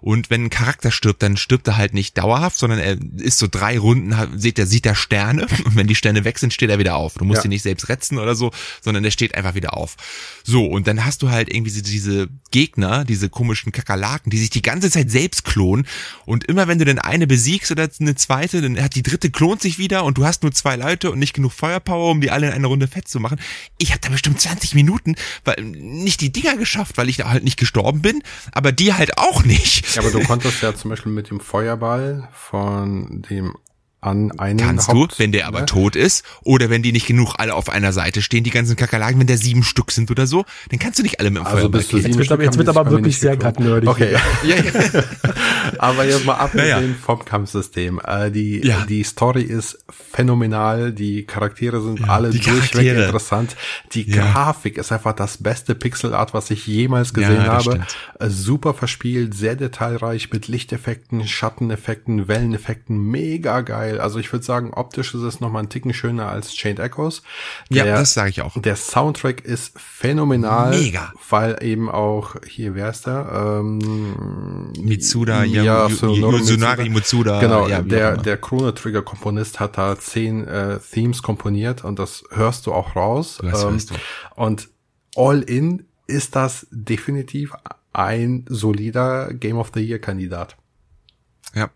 [0.04, 3.48] und wenn ein Charakter stirbt, dann stirbt er halt nicht dauerhaft, sondern er ist so
[3.50, 6.80] drei Runden, sieht er, sieht er Sterne und wenn die Sterne weg sind, steht er
[6.80, 7.16] wieder auf.
[7.16, 7.46] Du musst ja.
[7.46, 8.52] ihn nicht selbst retzen oder so,
[8.82, 9.96] sondern der steht einfach wieder auf.
[10.44, 14.62] So, und dann hast du halt irgendwie diese Gegner, diese komischen Kakerlaken, die sich die
[14.62, 15.88] ganze Zeit selbst klonen
[16.26, 19.62] und immer wenn du dann eine besiegst oder eine zweite, dann hat die dritte klont
[19.62, 22.48] sich wieder und du hast nur zwei Leute und nicht genug Feuerpower, um die alle
[22.48, 23.40] in einer Runde fett zu machen.
[23.78, 27.44] Ich habe da bestimmt 20 Minuten weil nicht die Dinger geschafft, weil ich da halt
[27.44, 29.93] nicht gestorben bin, aber die halt auch nicht.
[29.96, 33.56] Ja, aber du konntest ja zum Beispiel mit dem Feuerball von dem
[34.04, 35.66] an einen Kannst Haupt, du, wenn der aber ne?
[35.66, 39.20] tot ist oder wenn die nicht genug alle auf einer Seite stehen, die ganzen Kakerlaken,
[39.20, 41.58] wenn der sieben Stück sind oder so, dann kannst du nicht alle mit dem also
[41.58, 42.06] Feuerball killen.
[42.06, 43.90] Jetzt wird, aber, jetzt wird aber wirklich sehr gerade nerdig.
[43.90, 44.14] Okay,
[44.44, 45.04] ja, ja.
[45.84, 46.96] Aber jetzt mal abgesehen naja.
[47.02, 48.00] vom Kampfsystem.
[48.06, 48.86] Äh, die, ja.
[48.88, 50.94] die Story ist phänomenal.
[50.94, 53.58] Die Charaktere sind ja, alle durchweg interessant.
[53.92, 54.32] Die ja.
[54.32, 57.62] Grafik ist einfach das beste Pixelart, was ich jemals gesehen habe.
[57.64, 57.98] Stimmt.
[58.20, 62.98] Äh, super verspielt, sehr detailreich mit Lichteffekten, Schatteneffekten, Welleneffekten.
[62.98, 64.00] Mega geil.
[64.00, 67.24] Also ich würde sagen, optisch ist es nochmal ein Ticken schöner als Chained Echoes.
[67.70, 68.58] Der, ja, das sage ich auch.
[68.62, 70.70] Der Soundtrack ist phänomenal.
[70.70, 71.12] Mega.
[71.30, 73.60] Weil eben auch, hier, wer ist der?
[73.60, 77.40] Ähm, Mitsuda, ja, ja Yoshinari Mitsuda.
[77.40, 82.24] Genau, ja, der, der Chrono Trigger Komponist hat da zehn äh, Themes komponiert und das
[82.32, 83.40] hörst du auch raus.
[83.42, 83.96] Das ähm, du.
[84.36, 84.70] Und
[85.16, 87.54] all in ist das definitiv
[87.94, 90.58] ein solider Game of the Year Kandidat.
[91.54, 91.70] Ja.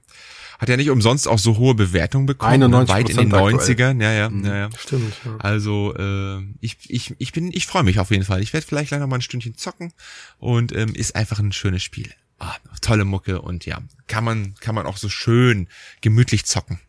[0.59, 2.63] Hat ja nicht umsonst auch so hohe Bewertungen bekommen.
[2.63, 4.01] 91 weit in den 90ern.
[4.01, 4.43] Ja, ja, mhm.
[4.43, 4.69] ja, ja.
[4.75, 5.13] Stimmt.
[5.23, 5.37] Ja.
[5.37, 8.41] Also äh, ich, ich, ich bin, ich freue mich auf jeden Fall.
[8.41, 9.93] Ich werde vielleicht gleich noch mal ein Stündchen zocken
[10.39, 12.09] und ähm, ist einfach ein schönes Spiel.
[12.39, 15.67] Ah, tolle Mucke und ja, kann man, kann man auch so schön
[16.01, 16.79] gemütlich zocken.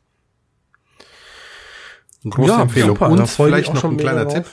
[2.24, 2.96] Große ja, Empfehlung.
[2.96, 4.44] Super, und vielleicht noch ein kleiner Tipp.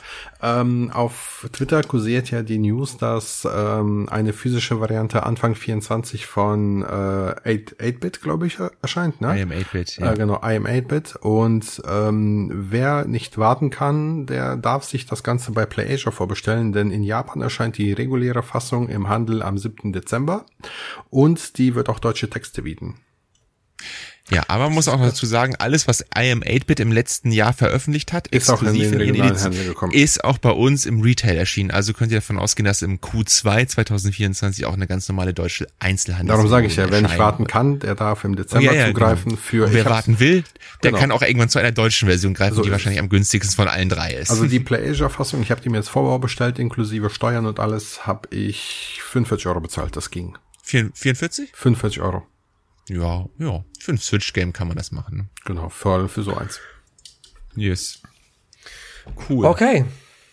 [0.46, 6.84] Ähm, auf Twitter kursiert ja die News, dass ähm, eine physische Variante Anfang 24 von
[6.84, 9.22] äh, 8-Bit, glaube ich, erscheint.
[9.22, 9.40] Ne?
[9.40, 10.14] I am 8-Bit, ja.
[10.14, 11.16] Äh, genau, I am 8-Bit.
[11.16, 16.92] Und ähm, wer nicht warten kann, der darf sich das Ganze bei PlayAsia vorbestellen, denn
[16.92, 19.94] in Japan erscheint die reguläre Fassung im Handel am 7.
[19.94, 20.46] Dezember
[21.10, 23.00] und die wird auch deutsche Texte bieten.
[24.32, 28.12] Ja, aber man muss auch dazu sagen, alles, was IM 8-Bit im letzten Jahr veröffentlicht
[28.12, 31.70] hat, ist exklusiv in, in Edition, ist auch bei uns im Retail erschienen.
[31.70, 36.36] Also könnt ihr davon ausgehen, dass im Q2 2024 auch eine ganz normale deutsche Einzelhandel.
[36.36, 38.88] Darum sage ich ja, wer nicht warten kann, der darf im Dezember oh, ja, ja,
[38.88, 39.42] zugreifen genau.
[39.42, 39.72] für.
[39.72, 40.44] wer warten will,
[40.82, 41.02] der genau.
[41.02, 43.90] kann auch irgendwann zu einer deutschen Version greifen, so die wahrscheinlich am günstigsten von allen
[43.90, 44.32] drei ist.
[44.32, 48.28] Also die PlayAsia-Fassung, ich habe die mir jetzt Vorbau bestellt, inklusive Steuern und alles, habe
[48.36, 49.96] ich 45 Euro bezahlt.
[49.96, 50.36] Das ging.
[50.64, 51.52] 44?
[51.54, 52.24] 45 Euro.
[52.90, 53.64] Ja, ja.
[53.80, 55.18] Für ein Switch-Game kann man das machen.
[55.18, 55.26] Ne?
[55.46, 56.60] Genau, allem für so eins.
[57.56, 58.02] Yes.
[59.30, 59.46] Cool.
[59.46, 59.86] Okay.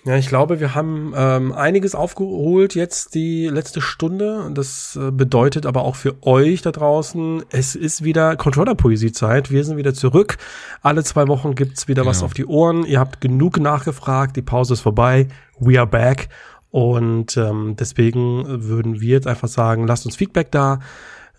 [0.05, 4.51] Ja, ich glaube, wir haben ähm, einiges aufgeholt jetzt die letzte Stunde.
[4.53, 9.53] Das äh, bedeutet aber auch für euch da draußen, es ist wieder Controller-Poesie-Zeit.
[9.53, 10.39] Wir sind wieder zurück.
[10.81, 12.11] Alle zwei Wochen gibt's wieder genau.
[12.11, 12.85] was auf die Ohren.
[12.85, 14.37] Ihr habt genug nachgefragt.
[14.37, 15.29] Die Pause ist vorbei.
[15.61, 16.29] We are back.
[16.71, 20.81] Und ähm, deswegen würden wir jetzt einfach sagen, lasst uns Feedback da.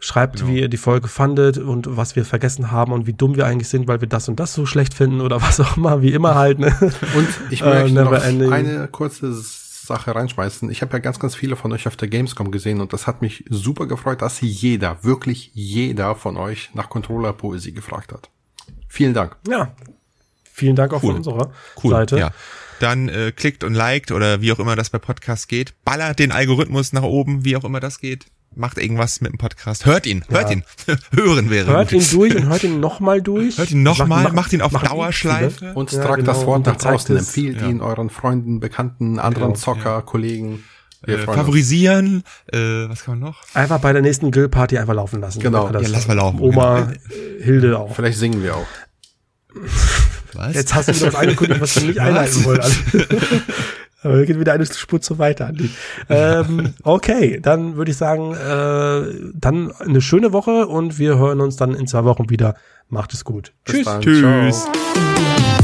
[0.03, 0.49] Schreibt, genau.
[0.49, 3.69] wie ihr die Folge fandet und was wir vergessen haben und wie dumm wir eigentlich
[3.69, 6.35] sind, weil wir das und das so schlecht finden oder was auch immer, wie immer
[6.35, 6.59] halt.
[6.59, 6.75] Ne?
[7.15, 10.69] Und ich äh, möchte äh, noch eine kurze Sache reinschmeißen.
[10.69, 13.21] Ich habe ja ganz, ganz viele von euch auf der Gamescom gesehen und das hat
[13.21, 18.29] mich super gefreut, dass jeder, wirklich jeder von euch nach Controller-Poesie gefragt hat.
[18.89, 19.37] Vielen Dank.
[19.47, 19.73] Ja,
[20.43, 21.11] vielen Dank auch cool.
[21.11, 21.51] von unserer
[21.81, 21.91] cool.
[21.91, 22.19] Seite.
[22.19, 22.31] Ja
[22.79, 25.73] dann äh, klickt und liked oder wie auch immer das bei Podcasts geht.
[25.85, 28.25] Ballert den Algorithmus nach oben, wie auch immer das geht
[28.55, 29.85] macht irgendwas mit dem Podcast.
[29.85, 30.57] Hört ihn, hört ja.
[30.57, 30.63] ihn.
[31.13, 31.67] Hören wäre.
[31.67, 32.01] Hört gut.
[32.01, 33.57] ihn durch und hört ihn nochmal durch.
[33.57, 35.73] Hört ihn nochmal, macht, macht, ihn auf macht Dauerschleife.
[35.73, 36.33] Und ja, tragt genau.
[36.33, 37.17] das Wort nach draußen.
[37.17, 37.67] Empfiehlt ja.
[37.67, 39.59] ihn euren Freunden, Bekannten, anderen genau.
[39.59, 40.63] Zocker, Kollegen.
[41.05, 43.43] Äh, favorisieren, äh, was kann man noch?
[43.53, 45.41] Einfach bei der nächsten Grillparty einfach laufen lassen.
[45.41, 45.69] Genau.
[45.69, 46.39] Ja, lass mal laufen.
[46.39, 46.97] Oma, genau.
[47.41, 47.93] Hilde auch.
[47.93, 48.67] Vielleicht singen wir auch.
[50.33, 50.55] Was?
[50.55, 52.61] Jetzt hast du wieder was angekündigt, was wir nicht einleiten wollen.
[54.03, 55.69] Aber wir gehen wieder eine Spur zu weiter, Andi.
[56.09, 61.55] ähm, okay, dann würde ich sagen, äh, dann eine schöne Woche und wir hören uns
[61.55, 62.55] dann in zwei Wochen wieder.
[62.89, 63.53] Macht es gut.
[63.63, 63.85] Bis Tschüss.
[63.85, 64.01] Dann.
[64.01, 64.63] Tschüss.
[64.63, 65.62] Ciao.